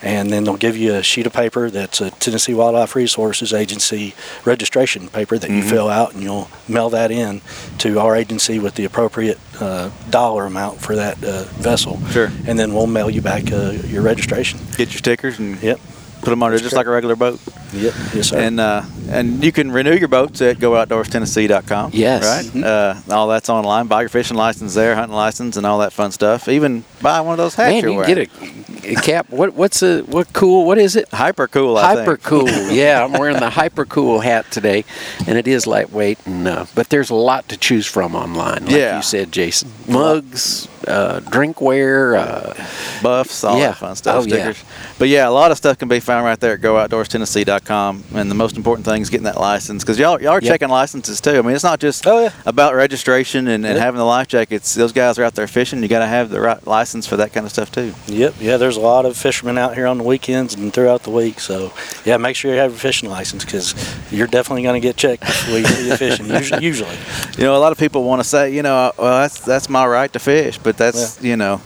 and 0.03 0.31
then 0.31 0.45
they'll 0.45 0.57
give 0.69 0.77
you 0.77 0.95
a 0.95 1.03
sheet 1.03 1.27
of 1.27 1.33
paper 1.33 1.71
that's 1.71 2.01
a 2.01 2.11
Tennessee 2.13 2.55
Wildlife 2.55 2.95
Resources 2.95 3.53
Agency 3.53 4.15
registration 4.45 5.09
paper 5.09 5.39
that 5.39 5.51
Mm-hmm. 5.51 5.63
you 5.65 5.69
fill 5.69 5.89
out, 5.89 6.15
and 6.15 6.23
you'll 6.23 6.49
mail 6.69 6.89
that 6.91 7.11
in 7.11 7.41
to 7.79 7.99
our 8.01 8.15
agency 8.17 8.59
with 8.59 8.75
the 8.77 8.85
appropriate 8.85 9.39
uh, 9.61 9.91
dollar 10.11 10.47
amount 10.47 10.81
for 10.81 10.95
that 10.97 11.23
uh, 11.25 11.45
vessel. 11.61 11.99
Sure. 12.11 12.31
And 12.47 12.59
then 12.59 12.73
we'll 12.75 12.87
mail 12.87 13.11
you 13.11 13.21
back 13.23 13.51
uh, 13.53 13.73
your 13.87 14.03
registration. 14.03 14.61
Get 14.77 14.89
your 14.93 14.99
stickers 14.99 15.39
and 15.39 15.61
Yep. 15.63 15.81
Put 16.23 16.31
them 16.31 16.41
there 16.41 16.57
just 16.59 16.75
like 16.75 16.87
a 16.87 16.91
regular 16.91 17.17
boat. 17.17 17.39
Yep. 17.75 17.95
Yes, 18.15 18.29
sir. 18.29 18.39
And 18.39 18.61
uh, 18.61 18.83
and 19.09 19.43
you 19.45 19.53
can 19.53 19.71
renew 19.71 19.95
your 19.95 20.09
boats 20.09 20.41
at 20.43 20.59
gooutdoorstennessee.com. 20.59 21.91
Yes. 21.95 22.55
Right? 22.55 22.65
Uh, 22.65 22.95
all 23.11 23.29
that's 23.29 23.49
online. 23.49 23.87
Buy 23.87 24.03
your 24.03 24.09
fishing 24.09 24.37
license 24.37 24.75
there, 24.75 24.95
hunting 24.95 25.17
license, 25.17 25.57
and 25.57 25.67
all 25.67 25.79
that 25.81 25.93
fun 25.93 26.13
stuff. 26.13 26.49
Even 26.49 26.85
buy 27.01 27.21
one 27.21 27.33
of 27.33 27.39
those 27.39 27.55
hats 27.55 27.73
Man, 27.73 27.83
you're 27.83 27.91
you 27.93 27.97
wearing. 27.99 28.15
get 28.15 28.85
a, 28.85 28.93
a 28.93 28.95
cap. 29.03 29.31
What 29.31 29.55
what's 29.55 29.83
a 29.83 30.03
what 30.03 30.33
cool? 30.33 30.67
What 30.67 30.79
is 30.79 30.97
it? 30.97 31.09
Hyper 31.11 31.49
cool, 31.49 31.77
I 31.77 31.95
Hyper 31.97 32.17
cool. 32.19 32.49
yeah, 32.71 33.05
I'm 33.05 33.13
wearing 33.13 33.39
the 33.41 33.51
hyper 33.51 33.85
cool 33.85 34.21
hat 34.21 34.51
today, 34.51 34.85
and 35.27 35.39
it 35.39 35.49
is 35.49 35.67
lightweight. 35.67 36.19
And 36.27 36.47
uh, 36.47 36.67
but 36.75 36.89
there's 36.91 37.11
a 37.11 37.15
lot 37.15 37.49
to 37.49 37.57
choose 37.57 37.87
from 37.87 38.15
online. 38.15 38.67
Like 38.67 38.75
Yeah. 38.77 38.97
you 38.97 39.03
said, 39.03 39.33
Jason. 39.33 39.73
Mugs, 39.89 40.69
uh, 40.89 41.21
drinkware. 41.21 42.19
Uh, 42.19 42.55
buffs, 43.03 43.43
all 43.45 43.59
Yeah. 43.59 43.69
that 43.69 43.79
fun 43.79 43.97
stuff, 43.97 44.17
Oh, 44.17 44.23
yeah. 44.27 44.35
stickers. 44.53 44.65
But 44.99 45.09
yeah, 45.09 45.29
a 45.29 45.31
lot 45.31 45.51
of 45.51 45.57
stuff 45.57 45.77
can 45.79 45.89
be 45.89 45.99
found 46.01 46.25
right 46.25 46.39
there 46.39 46.53
at 46.55 46.61
gooutdoorstennessee.com. 46.61 48.05
And 48.15 48.31
the 48.31 48.35
most 48.35 48.57
important 48.57 48.85
thing 48.87 49.03
is 49.03 49.11
getting 49.11 49.25
that 49.25 49.41
license 49.41 49.83
because 49.83 49.99
y'all, 49.99 50.21
y'all 50.21 50.33
are 50.33 50.41
Yep. 50.41 50.53
checking 50.53 50.69
licenses 50.69 51.21
too. 51.21 51.39
I 51.39 51.43
mean, 51.43 51.55
it's 51.55 51.65
not 51.65 51.81
just 51.81 52.07
Oh, 52.07 52.21
yeah. 52.21 52.31
about 52.47 52.75
registration 52.75 53.49
and, 53.49 53.65
and 53.67 53.75
Yep. 53.75 53.85
having 53.85 53.99
the 53.99 54.05
life 54.05 54.29
jackets. 54.29 54.75
Those 54.75 54.93
guys 54.93 55.19
are 55.19 55.25
out 55.25 55.35
there 55.35 55.47
fishing. 55.47 55.83
You 55.83 55.89
got 55.89 56.01
to 56.01 56.07
have 56.07 56.31
the 56.31 56.41
right 56.41 56.65
license 56.67 57.07
for 57.07 57.17
that 57.17 57.33
kind 57.33 57.45
of 57.47 57.53
stuff 57.53 57.73
too. 57.73 57.93
Yep, 58.07 58.35
yeah, 58.41 58.57
there's 58.57 58.77
a 58.77 58.81
lot 58.81 59.05
of 59.05 59.17
fishermen 59.17 59.59
out 59.59 59.75
here 59.75 59.87
on 59.87 59.99
the 59.99 60.05
weekends 60.05 60.55
and 60.55 60.73
throughout 60.73 61.03
the 61.03 61.11
week. 61.11 61.41
So, 61.41 61.73
yeah, 62.05 62.17
make 62.19 62.37
sure 62.37 62.53
you 62.53 62.59
have 62.59 62.71
your 62.73 62.79
fishing 62.79 63.11
license 63.11 63.45
because 63.45 63.75
you're 64.11 64.27
definitely 64.27 64.63
going 64.63 64.81
to 64.81 64.87
get 64.87 64.97
checked 64.97 65.23
before 65.25 65.59
you 65.59 65.67
see 65.67 65.89
you 65.89 65.97
fishing, 65.97 66.27
usually. 66.27 66.65
usually. 66.65 66.97
You 67.37 67.45
know, 67.45 67.57
a 67.57 67.59
lot 67.59 67.73
of 67.73 67.79
people 67.79 68.05
want 68.05 68.21
to 68.23 68.29
say, 68.29 68.55
you 68.55 68.63
know, 68.63 68.93
well, 68.97 69.23
that's 69.23 69.41
that's 69.41 69.69
my 69.69 69.87
right 69.87 70.13
to 70.13 70.19
fish, 70.19 70.59
but 70.59 70.72
that's 70.77 71.23
you 71.23 71.37
know, 71.37 71.61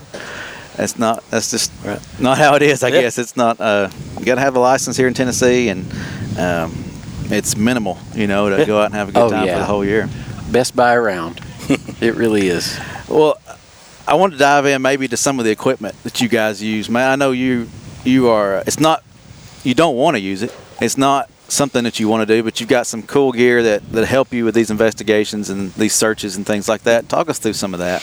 that's 0.76 0.98
not 0.98 1.22
that's 1.30 1.50
just 1.50 1.72
Right. 1.84 2.00
not 2.20 2.38
how 2.38 2.54
it 2.54 2.62
is. 2.62 2.82
I 2.82 2.88
Yeah. 2.88 3.02
guess 3.02 3.18
it's 3.18 3.36
not. 3.36 3.60
Uh, 3.60 3.88
you 4.18 4.24
got 4.24 4.36
to 4.36 4.40
have 4.40 4.56
a 4.56 4.60
license 4.60 4.96
here 4.96 5.08
in 5.08 5.14
Tennessee, 5.14 5.68
and 5.68 5.84
um, 6.38 6.74
it's 7.30 7.56
minimal. 7.56 7.98
You 8.14 8.26
know, 8.26 8.50
to 8.50 8.58
Yeah. 8.58 8.64
go 8.64 8.80
out 8.80 8.86
and 8.86 8.94
have 8.94 9.08
a 9.08 9.12
good 9.12 9.22
Oh, 9.22 9.30
time 9.30 9.46
yeah. 9.46 9.54
for 9.54 9.58
the 9.60 9.64
whole 9.66 9.84
year. 9.84 10.08
best 10.50 10.76
buy 10.76 10.94
around. 10.94 11.40
it 12.00 12.14
really 12.14 12.46
is. 12.48 12.78
Well, 13.08 13.36
I 14.06 14.14
want 14.14 14.32
to 14.32 14.38
dive 14.38 14.66
in 14.66 14.80
maybe 14.82 15.08
to 15.08 15.16
some 15.16 15.38
of 15.40 15.44
the 15.44 15.50
equipment 15.50 15.94
that 16.04 16.20
you 16.20 16.28
guys 16.28 16.62
use. 16.62 16.88
Man, 16.88 17.10
I 17.10 17.16
know 17.16 17.32
you 17.32 17.68
you 18.04 18.28
are. 18.28 18.62
It's 18.66 18.78
not 18.78 19.02
you 19.64 19.74
don't 19.74 19.96
want 19.96 20.16
to 20.16 20.20
use 20.20 20.42
it. 20.44 20.54
It's 20.80 20.96
not 20.96 21.28
something 21.48 21.82
that 21.84 21.98
you 21.98 22.08
want 22.08 22.26
to 22.28 22.36
do, 22.36 22.42
but 22.42 22.60
you've 22.60 22.68
got 22.68 22.86
some 22.86 23.02
cool 23.02 23.32
gear 23.32 23.62
that 23.64 23.90
that 23.92 24.06
help 24.06 24.32
you 24.32 24.44
with 24.44 24.54
these 24.54 24.70
investigations 24.70 25.50
and 25.50 25.72
these 25.74 25.94
searches 25.94 26.36
and 26.36 26.46
things 26.46 26.68
like 26.68 26.82
that. 26.84 27.08
Talk 27.08 27.28
us 27.28 27.38
through 27.40 27.54
some 27.54 27.74
of 27.74 27.80
that. 27.80 28.02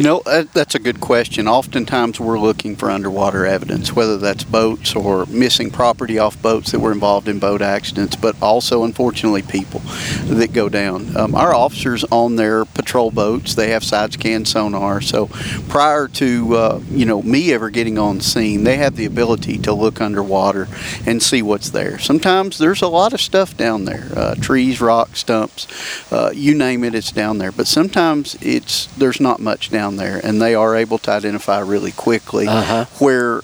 You 0.00 0.06
know, 0.06 0.22
that's 0.24 0.74
a 0.74 0.78
good 0.78 0.98
question. 0.98 1.46
Oftentimes 1.46 2.18
we're 2.18 2.38
looking 2.38 2.74
for 2.74 2.90
underwater 2.90 3.44
evidence, 3.44 3.92
whether 3.92 4.16
that's 4.16 4.44
boats 4.44 4.96
or 4.96 5.26
missing 5.26 5.70
property 5.70 6.18
off 6.18 6.40
boats 6.40 6.72
that 6.72 6.80
were 6.80 6.92
involved 6.92 7.28
in 7.28 7.38
boat 7.38 7.60
accidents, 7.60 8.16
but 8.16 8.34
also, 8.40 8.82
unfortunately, 8.84 9.42
people 9.42 9.80
that 10.24 10.54
go 10.54 10.70
down. 10.70 11.14
Um, 11.14 11.34
our 11.34 11.54
officers 11.54 12.02
on 12.04 12.36
their 12.36 12.64
patrol 12.64 13.10
boats, 13.10 13.54
they 13.54 13.72
have 13.72 13.84
side 13.84 14.14
scan 14.14 14.46
sonar. 14.46 15.02
So 15.02 15.26
prior 15.68 16.08
to, 16.08 16.56
uh, 16.56 16.80
you 16.88 17.04
know, 17.04 17.20
me 17.20 17.52
ever 17.52 17.68
getting 17.68 17.98
on 17.98 18.22
scene, 18.22 18.64
they 18.64 18.78
have 18.78 18.96
the 18.96 19.04
ability 19.04 19.58
to 19.58 19.74
look 19.74 20.00
underwater 20.00 20.66
and 21.04 21.22
see 21.22 21.42
what's 21.42 21.68
there. 21.68 21.98
Sometimes 21.98 22.56
there's 22.56 22.80
a 22.80 22.88
lot 22.88 23.12
of 23.12 23.20
stuff 23.20 23.54
down 23.54 23.84
there 23.84 24.08
uh, 24.16 24.34
trees, 24.36 24.80
rocks, 24.80 25.18
stumps, 25.18 25.66
uh, 26.10 26.32
you 26.34 26.54
name 26.54 26.84
it, 26.84 26.94
it's 26.94 27.12
down 27.12 27.36
there. 27.36 27.52
But 27.52 27.66
sometimes 27.66 28.38
it's 28.40 28.86
there's 28.96 29.20
not 29.20 29.40
much 29.40 29.68
down 29.68 29.89
there, 29.96 30.20
and 30.22 30.40
they 30.40 30.54
are 30.54 30.76
able 30.76 30.98
to 30.98 31.10
identify 31.10 31.58
really 31.60 31.92
quickly 31.92 32.46
Uh-huh. 32.48 32.84
where 32.98 33.40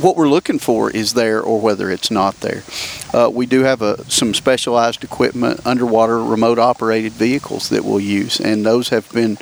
what 0.00 0.16
we're 0.16 0.28
looking 0.28 0.58
for 0.58 0.90
is 0.90 1.14
there 1.14 1.40
or 1.40 1.60
whether 1.60 1.90
it's 1.90 2.10
not 2.10 2.40
there. 2.40 2.62
Uh, 3.12 3.28
we 3.32 3.46
do 3.46 3.62
have 3.62 3.82
a, 3.82 4.04
some 4.10 4.34
specialized 4.34 5.02
equipment, 5.02 5.60
underwater 5.66 6.22
remote 6.22 6.58
operated 6.58 7.12
vehicles 7.12 7.68
that 7.68 7.84
we'll 7.84 8.00
use, 8.00 8.40
and 8.40 8.64
those 8.64 8.90
have 8.90 9.10
been 9.12 9.36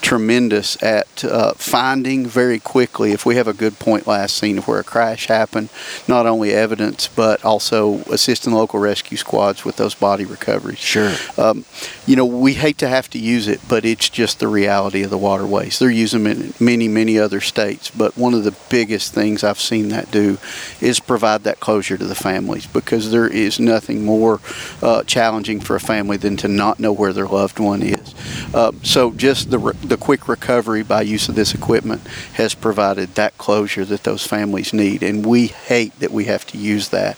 tremendous 0.00 0.80
at 0.82 1.24
uh, 1.24 1.54
finding 1.54 2.26
very 2.26 2.58
quickly 2.58 3.12
if 3.12 3.24
we 3.24 3.36
have 3.36 3.48
a 3.48 3.54
good 3.54 3.78
point 3.78 4.06
last 4.06 4.36
seen 4.36 4.58
of 4.58 4.68
where 4.68 4.80
a 4.80 4.84
crash 4.84 5.26
happened, 5.26 5.68
not 6.06 6.26
only 6.26 6.52
evidence 6.52 7.08
but 7.08 7.44
also 7.44 7.98
assisting 8.10 8.52
local 8.52 8.78
rescue 8.78 9.16
squads 9.16 9.64
with 9.64 9.76
those 9.76 9.94
body 9.94 10.24
recoveries. 10.24 10.78
Sure. 10.78 11.12
Um, 11.38 11.64
you 12.06 12.16
know, 12.16 12.26
we 12.26 12.54
hate 12.54 12.78
to 12.78 12.88
have 12.88 13.08
to 13.10 13.18
use 13.18 13.48
it, 13.48 13.60
but 13.68 13.84
it's 13.84 14.08
just 14.08 14.38
the 14.38 14.48
reality 14.48 15.02
of 15.02 15.10
the 15.10 15.18
waterways. 15.18 15.78
They're 15.78 15.90
using 15.90 16.24
them 16.24 16.32
in 16.32 16.54
many, 16.60 16.88
many 16.88 17.18
other 17.18 17.40
states, 17.40 17.90
but 17.90 18.16
one 18.16 18.34
of 18.34 18.44
the 18.44 18.54
biggest 18.68 19.14
things 19.14 19.42
I've 19.42 19.60
seen 19.60 19.88
that 19.88 20.03
do 20.10 20.38
is 20.80 21.00
provide 21.00 21.44
that 21.44 21.60
closure 21.60 21.96
to 21.96 22.04
the 22.04 22.14
families 22.14 22.66
because 22.66 23.10
there 23.10 23.28
is 23.28 23.58
nothing 23.58 24.04
more 24.04 24.40
uh, 24.82 25.02
challenging 25.04 25.60
for 25.60 25.76
a 25.76 25.80
family 25.80 26.16
than 26.16 26.36
to 26.36 26.48
not 26.48 26.80
know 26.80 26.92
where 26.92 27.12
their 27.12 27.26
loved 27.26 27.58
one 27.58 27.82
is. 27.82 28.14
Uh, 28.54 28.72
so 28.82 29.12
just 29.12 29.50
the, 29.50 29.58
re- 29.58 29.74
the 29.82 29.96
quick 29.96 30.28
recovery 30.28 30.82
by 30.82 31.02
use 31.02 31.28
of 31.28 31.34
this 31.34 31.54
equipment 31.54 32.00
has 32.34 32.54
provided 32.54 33.14
that 33.14 33.36
closure 33.38 33.84
that 33.84 34.04
those 34.04 34.26
families 34.26 34.72
need, 34.72 35.02
and 35.02 35.24
we 35.26 35.48
hate 35.48 35.98
that 36.00 36.10
we 36.10 36.24
have 36.24 36.46
to 36.46 36.58
use 36.58 36.88
that, 36.90 37.16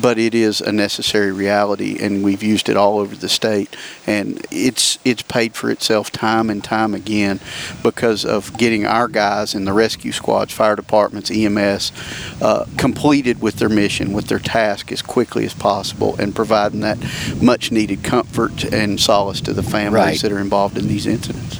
but 0.00 0.18
it 0.18 0.34
is 0.34 0.60
a 0.60 0.72
necessary 0.72 1.32
reality, 1.32 1.98
and 2.00 2.24
we've 2.24 2.42
used 2.42 2.68
it 2.68 2.76
all 2.76 2.98
over 2.98 3.14
the 3.14 3.28
state, 3.28 3.76
and 4.06 4.44
it's 4.50 4.98
it's 5.04 5.22
paid 5.22 5.54
for 5.54 5.70
itself 5.70 6.10
time 6.10 6.50
and 6.50 6.62
time 6.62 6.94
again 6.94 7.40
because 7.82 8.24
of 8.24 8.56
getting 8.56 8.86
our 8.86 9.08
guys 9.08 9.54
in 9.54 9.64
the 9.64 9.72
rescue 9.72 10.12
squads, 10.12 10.52
fire 10.52 10.76
departments, 10.76 11.30
EMS, 11.30 11.92
uh, 12.40 12.64
completed 12.76 13.40
with 13.40 13.56
their 13.56 13.68
mission, 13.68 14.12
with 14.12 14.26
their 14.26 14.38
task 14.38 14.90
as 14.92 15.02
quickly 15.02 15.44
as 15.44 15.54
possible, 15.54 16.16
and 16.16 16.34
providing 16.34 16.80
that 16.80 16.98
much 17.42 17.70
needed 17.72 18.02
comfort 18.02 18.64
and 18.72 19.00
solace 19.00 19.40
to 19.42 19.52
the 19.52 19.62
families 19.62 19.92
Right. 19.94 20.20
that 20.20 20.32
are 20.32 20.38
involved 20.40 20.76
in 20.78 20.88
these 20.88 21.06
incidents. 21.06 21.58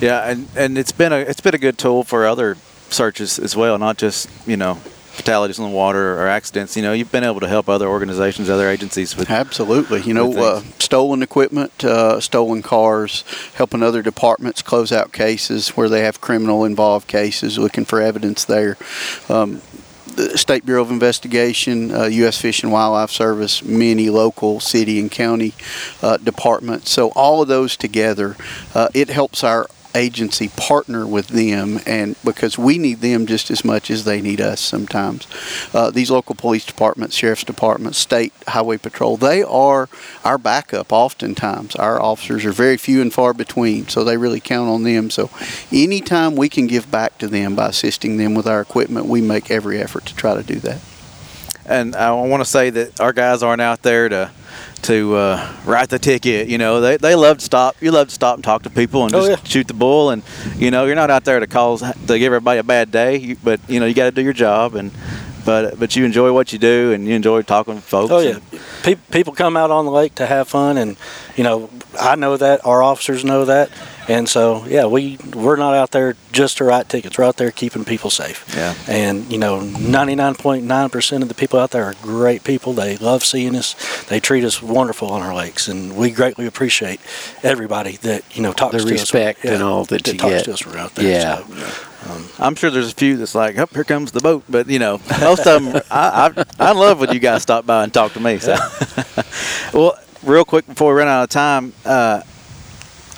Yeah, 0.00 0.28
and, 0.28 0.48
and 0.56 0.76
it's 0.78 0.92
been 0.92 1.12
a 1.12 1.16
it's 1.16 1.40
been 1.40 1.54
a 1.54 1.58
good 1.58 1.78
tool 1.78 2.04
for 2.04 2.26
other 2.26 2.56
searches 2.90 3.38
as 3.38 3.56
well, 3.56 3.78
not 3.78 3.96
just 3.96 4.28
you 4.46 4.56
know 4.56 4.78
fatalities 5.16 5.58
on 5.58 5.70
the 5.70 5.76
water 5.76 6.20
or 6.20 6.28
accidents. 6.28 6.76
You 6.76 6.82
know, 6.82 6.92
you've 6.92 7.10
been 7.10 7.24
able 7.24 7.40
to 7.40 7.48
help 7.48 7.68
other 7.68 7.88
organizations, 7.88 8.50
other 8.50 8.68
agencies 8.68 9.16
with. 9.16 9.30
Absolutely. 9.30 10.02
You 10.02 10.14
know, 10.14 10.32
uh, 10.36 10.60
stolen 10.78 11.22
equipment, 11.22 11.84
uh, 11.84 12.20
stolen 12.20 12.62
cars, 12.62 13.24
helping 13.54 13.82
other 13.82 14.02
departments 14.02 14.62
close 14.62 14.92
out 14.92 15.12
cases 15.12 15.70
where 15.70 15.88
they 15.88 16.02
have 16.02 16.20
criminal 16.20 16.64
involved 16.64 17.08
cases, 17.08 17.58
looking 17.58 17.84
for 17.84 18.00
evidence 18.00 18.44
there. 18.44 18.76
Um, 19.28 19.62
the 20.16 20.38
State 20.38 20.64
Bureau 20.64 20.82
of 20.82 20.90
Investigation, 20.90 21.94
uh, 21.94 22.04
U.S. 22.04 22.40
Fish 22.40 22.62
and 22.62 22.72
Wildlife 22.72 23.10
Service, 23.10 23.62
many 23.62 24.08
local 24.08 24.60
city 24.60 24.98
and 24.98 25.10
county 25.10 25.52
uh, 26.02 26.16
departments. 26.16 26.90
So 26.90 27.10
all 27.10 27.42
of 27.42 27.48
those 27.48 27.76
together, 27.76 28.36
uh, 28.74 28.88
it 28.94 29.10
helps 29.10 29.44
our 29.44 29.66
agency 29.96 30.48
partner 30.56 31.06
with 31.06 31.28
them 31.28 31.80
and 31.86 32.14
because 32.24 32.58
we 32.58 32.78
need 32.78 33.00
them 33.00 33.26
just 33.26 33.50
as 33.50 33.64
much 33.64 33.90
as 33.90 34.04
they 34.04 34.20
need 34.20 34.40
us 34.40 34.60
sometimes. 34.60 35.26
Uh, 35.74 35.90
these 35.90 36.10
local 36.10 36.34
police 36.34 36.64
departments 36.64 37.16
sheriff's 37.16 37.44
departments 37.44 37.98
state 37.98 38.32
highway 38.48 38.76
patrol 38.76 39.16
they 39.16 39.42
are 39.42 39.88
our 40.24 40.38
backup 40.38 40.92
oftentimes. 40.92 41.74
Our 41.76 42.00
officers 42.00 42.44
are 42.44 42.52
very 42.52 42.76
few 42.76 43.00
and 43.00 43.12
far 43.12 43.32
between 43.32 43.88
so 43.88 44.04
they 44.04 44.16
really 44.16 44.40
count 44.40 44.68
on 44.68 44.82
them. 44.82 45.10
So 45.10 45.30
anytime 45.72 46.36
we 46.36 46.48
can 46.48 46.66
give 46.66 46.90
back 46.90 47.18
to 47.18 47.28
them 47.28 47.56
by 47.56 47.68
assisting 47.68 48.18
them 48.18 48.34
with 48.34 48.46
our 48.46 48.60
equipment 48.60 49.06
we 49.06 49.20
make 49.20 49.50
every 49.50 49.80
effort 49.80 50.04
to 50.06 50.14
try 50.14 50.34
to 50.34 50.42
do 50.42 50.56
that. 50.60 50.80
And 51.64 51.96
I 51.96 52.12
want 52.12 52.42
to 52.42 52.48
say 52.48 52.70
that 52.70 53.00
our 53.00 53.12
guys 53.12 53.42
aren't 53.42 53.62
out 53.62 53.82
there 53.82 54.08
to 54.08 54.30
to 54.86 55.14
uh, 55.16 55.52
write 55.64 55.88
the 55.90 55.98
ticket. 55.98 56.48
You 56.48 56.58
know, 56.58 56.80
they, 56.80 56.96
they 56.96 57.14
love 57.14 57.38
to 57.38 57.44
stop. 57.44 57.76
You 57.80 57.90
love 57.90 58.08
to 58.08 58.14
stop 58.14 58.36
and 58.36 58.44
talk 58.44 58.62
to 58.62 58.70
people 58.70 59.04
and 59.04 59.14
Oh, 59.14 59.26
just 59.28 59.42
yeah. 59.44 59.48
shoot 59.48 59.68
the 59.68 59.74
bull. 59.74 60.10
And 60.10 60.22
you 60.56 60.70
know, 60.70 60.84
you're 60.86 60.94
not 60.94 61.10
out 61.10 61.24
there 61.24 61.40
to 61.40 61.46
cause 61.46 61.80
to 61.82 62.18
give 62.18 62.26
everybody 62.32 62.58
a 62.58 62.64
bad 62.64 62.90
day. 62.90 63.16
You, 63.16 63.36
but 63.42 63.60
you 63.68 63.80
know, 63.80 63.86
you 63.86 63.94
got 63.94 64.04
to 64.04 64.10
do 64.12 64.22
your 64.22 64.32
job. 64.32 64.74
And 64.74 64.90
but 65.44 65.78
but 65.78 65.94
you 65.94 66.04
enjoy 66.04 66.32
what 66.32 66.52
you 66.52 66.58
do 66.58 66.92
and 66.92 67.06
you 67.06 67.14
enjoy 67.14 67.42
talking 67.42 67.76
to 67.76 67.80
folks. 67.80 68.10
Oh 68.10 68.18
yeah, 68.18 68.38
Pe- 68.82 68.96
people 69.12 69.32
come 69.32 69.56
out 69.56 69.70
on 69.70 69.84
the 69.84 69.92
lake 69.92 70.14
to 70.16 70.26
have 70.26 70.48
fun, 70.48 70.76
and 70.76 70.96
you 71.36 71.44
know 71.44 71.70
I 72.00 72.16
know 72.16 72.36
that 72.36 72.66
our 72.66 72.82
officers 72.82 73.24
know 73.24 73.44
that, 73.44 73.70
and 74.08 74.28
so 74.28 74.64
yeah, 74.66 74.86
we 74.86 75.18
we're 75.34 75.56
not 75.56 75.74
out 75.74 75.90
there 75.90 76.14
just 76.32 76.58
to 76.58 76.64
write 76.64 76.88
tickets. 76.88 77.18
We're 77.18 77.24
out 77.24 77.36
there 77.36 77.50
keeping 77.50 77.84
people 77.84 78.10
safe. 78.10 78.44
Yeah. 78.54 78.74
And 78.88 79.30
you 79.32 79.38
know, 79.38 79.60
99.9 79.60 80.92
percent 80.92 81.22
of 81.22 81.28
the 81.28 81.34
people 81.34 81.58
out 81.58 81.70
there 81.72 81.84
are 81.84 81.94
great 82.02 82.44
people. 82.44 82.72
They 82.72 82.96
love 82.98 83.24
seeing 83.24 83.56
us. 83.56 83.74
They 84.06 84.20
treat 84.20 84.44
us 84.44 84.62
wonderful 84.62 85.08
on 85.08 85.22
our 85.22 85.34
lakes, 85.34 85.68
and 85.68 85.96
we 85.96 86.10
greatly 86.10 86.46
appreciate 86.46 87.00
everybody 87.42 87.96
that 87.98 88.36
you 88.36 88.42
know 88.42 88.52
talks 88.52 88.74
The 88.76 88.80
to 88.82 88.86
respect 88.92 89.44
us. 89.44 89.50
and 89.52 89.62
all 89.62 89.84
that 89.86 90.06
you 90.06 90.14
talks 90.18 90.34
get. 90.34 90.44
to 90.46 90.52
us 90.52 90.64
when 90.66 90.74
we're 90.74 90.80
out 90.80 90.94
there. 90.94 91.10
Yeah. 91.10 91.44
So, 91.44 91.82
I'm 92.38 92.54
sure 92.54 92.70
there's 92.70 92.92
a 92.92 92.94
few 92.94 93.16
that's 93.16 93.34
like, 93.34 93.58
oh, 93.58 93.66
here 93.74 93.82
comes 93.82 94.12
the 94.12 94.20
boat. 94.20 94.44
But 94.48 94.68
you 94.68 94.78
know, 94.78 95.00
most 95.20 95.44
of 95.46 95.64
them, 95.64 95.82
I, 95.90 96.32
I 96.38 96.44
I 96.68 96.72
love 96.72 97.00
when 97.00 97.12
you 97.12 97.18
guys 97.18 97.42
stop 97.42 97.66
by 97.66 97.82
and 97.82 97.92
talk 97.92 98.12
to 98.12 98.20
me. 98.20 98.38
So, 98.38 98.54
well, 99.74 99.98
real 100.22 100.44
quick 100.44 100.66
before 100.66 100.92
we 100.94 100.98
run 101.00 101.08
out 101.08 101.24
of 101.24 101.30
time, 101.30 101.72
uh, 101.84 102.22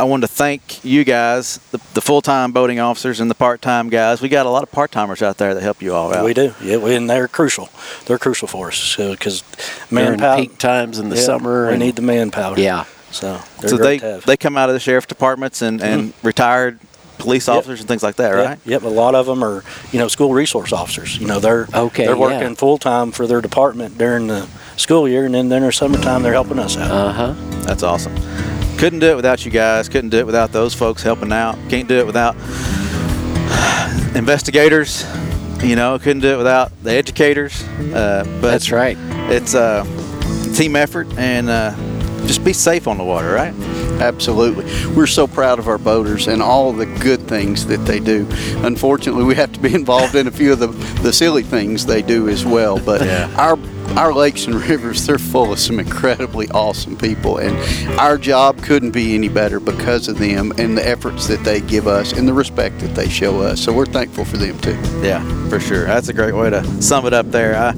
I 0.01 0.05
wanted 0.05 0.29
to 0.29 0.33
thank 0.33 0.85
you 0.85 1.03
guys, 1.03 1.59
the, 1.73 1.81
the 1.95 2.01
full-time 2.01 2.53
boating 2.53 2.79
officers 2.79 3.19
and 3.19 3.29
the 3.29 3.35
part-time 3.35 3.89
guys. 3.89 4.21
We 4.21 4.29
got 4.29 4.47
a 4.47 4.49
lot 4.51 4.63
of 4.63 4.71
part-timers 4.71 5.23
out 5.23 5.39
there 5.39 5.55
that 5.55 5.61
help 5.63 5.83
you 5.83 5.93
all 5.95 6.15
out. 6.15 6.25
We 6.25 6.35
do, 6.35 6.55
yeah, 6.63 6.77
we, 6.77 6.95
and 6.95 7.11
they're 7.11 7.27
crucial. 7.27 7.69
They're 8.07 8.19
crucial 8.19 8.47
for 8.47 8.69
us 8.69 8.95
because 8.97 9.43
During 9.91 10.11
manpower. 10.21 10.37
peak 10.37 10.59
times 10.59 11.01
in 11.01 11.09
the 11.09 11.17
Yeah, 11.17 11.23
summer. 11.23 11.67
We 11.67 11.73
and- 11.73 11.81
need 11.83 11.97
the 11.97 12.03
manpower. 12.03 12.57
Yeah. 12.59 12.85
So 13.11 13.41
they're 13.61 13.71
So 13.71 13.77
they 13.79 13.99
they 13.99 14.37
come 14.37 14.57
out 14.59 14.69
of 14.69 14.75
the 14.75 14.81
sheriff 14.81 15.07
departments 15.07 15.63
and, 15.63 15.83
and 15.83 16.13
retired 16.23 16.79
police 17.17 17.49
Yep. 17.49 17.57
officers 17.57 17.81
and 17.81 17.89
things 17.89 18.03
like 18.03 18.17
that, 18.17 18.31
right? 18.33 18.59
Yep, 18.67 18.83
a 18.83 18.89
lot 18.89 19.15
of 19.17 19.27
them 19.27 19.43
are, 19.43 19.65
you 19.91 19.99
know, 19.99 20.07
school 20.09 20.33
resource 20.35 20.73
officers. 20.75 21.17
You 21.19 21.27
know, 21.27 21.41
they're 21.41 21.67
Okay, 21.75 22.05
they're 22.05 22.15
yeah. 22.15 22.21
working 22.21 22.55
full 22.55 22.79
time 22.79 23.11
for 23.11 23.27
their 23.27 23.41
department 23.41 23.97
during 23.99 24.27
the 24.29 24.47
school 24.77 25.09
year, 25.09 25.25
and 25.25 25.35
then 25.35 25.49
during 25.49 25.63
their 25.63 25.73
summertime, 25.73 26.23
they're 26.23 26.35
helping 26.35 26.59
us 26.61 26.77
out. 26.77 26.91
Uh 26.91 27.13
huh. 27.13 27.35
That's 27.63 27.83
awesome. 27.83 28.15
Couldn't 28.79 29.01
do 29.01 29.09
it 29.11 29.17
without 29.17 29.45
you 29.45 29.51
guys. 29.51 29.89
Couldn't 29.89 30.11
do 30.11 30.19
it 30.19 30.27
without 30.27 30.53
those 30.53 30.73
folks 30.73 31.03
helping 31.03 31.33
out. 31.33 31.57
Can't 31.69 31.89
do 31.89 31.99
it 31.99 32.07
without 32.07 32.37
investigators. 34.15 35.05
You 35.63 35.75
know, 35.75 35.99
couldn't 35.99 36.21
do 36.23 36.35
it 36.35 36.37
without 36.37 36.71
the 36.85 36.93
educators. 36.93 37.63
Uh, 37.65 38.23
but 38.41 38.51
That's 38.53 38.71
right. 38.71 38.97
It's 39.31 39.55
a 39.55 39.85
team 40.55 40.77
effort, 40.77 41.09
and 41.19 41.49
uh, 41.49 41.75
just 42.27 42.45
be 42.45 42.53
safe 42.53 42.87
on 42.87 42.97
the 42.99 43.05
water, 43.05 43.33
right? 43.33 43.53
Absolutely. 44.01 44.65
We're 44.95 45.09
so 45.09 45.27
proud 45.27 45.59
of 45.59 45.67
our 45.67 45.79
boaters 45.79 46.29
and 46.29 46.41
all 46.41 46.73
the 46.73 46.87
good 46.87 47.23
things 47.23 47.67
that 47.67 47.79
they 47.79 47.99
do. 47.99 48.29
Unfortunately, 48.59 49.25
we 49.25 49.35
have 49.35 49.53
to 49.55 49.59
be 49.61 49.75
involved 49.83 50.15
in 50.15 50.29
a 50.29 50.31
few 50.31 50.53
of 50.53 50.61
the, 50.61 50.69
the 51.03 51.13
silly 51.13 51.43
things 51.43 51.85
they 51.85 52.03
do 52.03 52.29
as 52.29 52.47
well. 52.47 52.79
But 52.79 53.01
Yeah. 53.05 53.29
our 53.37 53.57
our 53.99 54.15
lakes 54.15 54.47
and 54.47 54.55
rivers, 54.55 55.05
they're 55.07 55.19
full 55.19 55.53
of 55.53 55.59
some 55.59 55.81
incredibly 55.81 56.49
awesome 56.51 56.97
people. 56.97 57.39
And 57.39 57.57
our 57.99 58.17
job 58.17 58.63
couldn't 58.63 58.93
be 58.93 59.15
any 59.17 59.29
better 59.29 59.59
because 59.59 60.07
of 60.07 60.19
them 60.19 60.53
and 60.57 60.79
the 60.79 60.87
efforts 60.89 61.27
that 61.27 61.43
they 61.43 61.61
give 61.61 61.89
us 61.89 62.13
and 62.13 62.27
the 62.29 62.33
respect 62.33 62.79
that 62.79 62.95
they 62.95 63.09
show 63.09 63.41
us. 63.41 63.61
So 63.61 63.73
we're 63.73 63.87
thankful 63.87 64.25
for 64.25 64.37
them 64.37 64.57
too. 64.61 64.79
Yeah, 65.03 65.21
for 65.49 65.59
sure. 65.59 65.85
That's 65.87 66.09
a 66.09 66.13
great 66.15 66.35
way 66.35 66.49
to 66.51 66.65
sum 66.81 67.07
it 67.07 67.13
up 67.13 67.31
there. 67.33 67.57
Uh, 67.57 67.75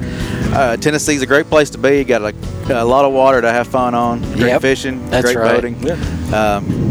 uh, 0.52 0.76
Tennessee's 0.76 1.22
a 1.22 1.26
great 1.26 1.46
place 1.48 1.70
to 1.70 1.78
be. 1.78 1.98
You 1.98 2.04
Got 2.04 2.22
a, 2.22 2.82
a 2.82 2.84
lot 2.84 3.04
of 3.06 3.12
water 3.14 3.40
to 3.40 3.50
have 3.50 3.68
fun 3.68 3.94
on. 3.94 4.20
Great 4.34 4.48
Yep, 4.48 4.60
fishing, 4.62 5.08
that's 5.10 5.24
great 5.24 5.36
right. 5.38 5.54
boating. 5.54 5.90
Um, 6.34 6.90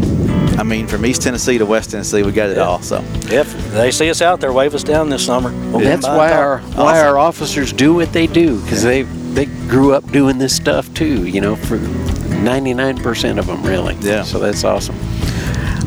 I 0.58 0.62
mean, 0.62 0.86
from 0.88 1.06
East 1.06 1.22
Tennessee 1.22 1.56
to 1.58 1.64
West 1.64 1.90
Tennessee, 1.92 2.22
we 2.22 2.32
got 2.32 2.50
it 2.50 2.56
Yeah. 2.56 2.64
all. 2.64 2.82
So 2.82 3.02
If 3.30 3.54
they 3.72 3.90
see 3.92 4.10
us 4.10 4.20
out 4.20 4.40
there, 4.40 4.52
wave 4.52 4.74
us 4.74 4.82
down 4.82 5.08
this 5.08 5.24
summer. 5.24 5.50
We'll 5.70 5.80
That's 5.80 6.06
why 6.06 6.32
our 6.32 6.58
why 6.74 7.00
our 7.00 7.16
officers 7.16 7.72
do 7.72 7.94
what 7.94 8.12
they 8.12 8.26
do 8.26 8.60
because 8.60 8.82
they 8.82 9.04
they 9.34 9.46
grew 9.68 9.92
up 9.94 10.10
doing 10.12 10.38
this 10.38 10.54
stuff 10.54 10.92
too. 10.94 11.26
You 11.26 11.40
know, 11.40 11.56
for 11.56 11.78
99% 11.78 13.38
of 13.38 13.46
them 13.46 13.62
really. 13.62 13.94
Yeah. 14.00 14.22
So 14.22 14.38
that's 14.38 14.64
awesome. 14.64 14.96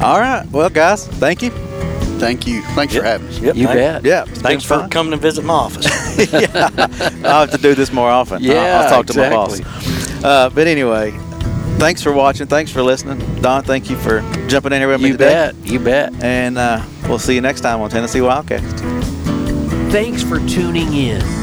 all 0.02 0.20
right, 0.20 0.46
well, 0.52 0.70
guys, 0.70 1.08
thank 1.08 1.42
you. 1.42 1.52
Thank 2.20 2.48
you. 2.48 2.62
Thanks 2.62 2.96
for 2.96 3.04
having 3.04 3.28
us. 3.28 3.40
Yep, 3.40 3.56
You 3.56 3.66
thank- 3.68 3.78
bet. 3.80 4.06
Yeah, 4.06 4.24
it's 4.28 4.40
Thanks 4.40 4.64
for 4.64 4.80
fun. 4.80 4.90
coming 4.90 5.12
to 5.12 5.18
visit 5.18 5.44
my 5.44 5.54
office. 5.56 5.86
I'll 7.26 7.42
have 7.42 7.52
to 7.52 7.58
do 7.58 7.76
this 7.76 7.92
more 7.92 8.10
often. 8.10 8.36
I'll- 8.38 8.42
Yeah, 8.42 8.82
I'll, 8.82 8.90
talk 8.90 9.08
to 9.08 9.18
my 9.18 9.30
boss. 9.30 9.60
Uh, 10.24 10.50
but 10.54 10.68
anyway, 10.68 11.12
thanks 11.80 12.02
for 12.02 12.14
watching. 12.14 12.48
Thanks 12.48 12.72
for 12.72 12.82
listening. 12.82 13.20
Don, 13.42 13.64
thank 13.64 13.90
you 13.90 13.98
for 13.98 14.22
jumping 14.48 14.72
in 14.72 14.80
here 14.80 14.88
with 14.88 15.02
me 15.02 15.08
You 15.08 15.14
today. 15.14 15.52
bet. 15.52 15.56
You 15.66 15.80
bet. 15.80 16.14
And 16.24 16.58
uh, 16.58 16.82
we'll 17.10 17.20
see 17.20 17.36
you 17.36 17.42
next 17.42 17.60
time 17.62 17.82
on 17.82 17.90
Tennessee 17.90 18.20
Wildcast. 18.20 18.80
Thanks 19.92 20.24
for 20.24 20.40
tuning 20.48 20.94
in. 20.94 21.43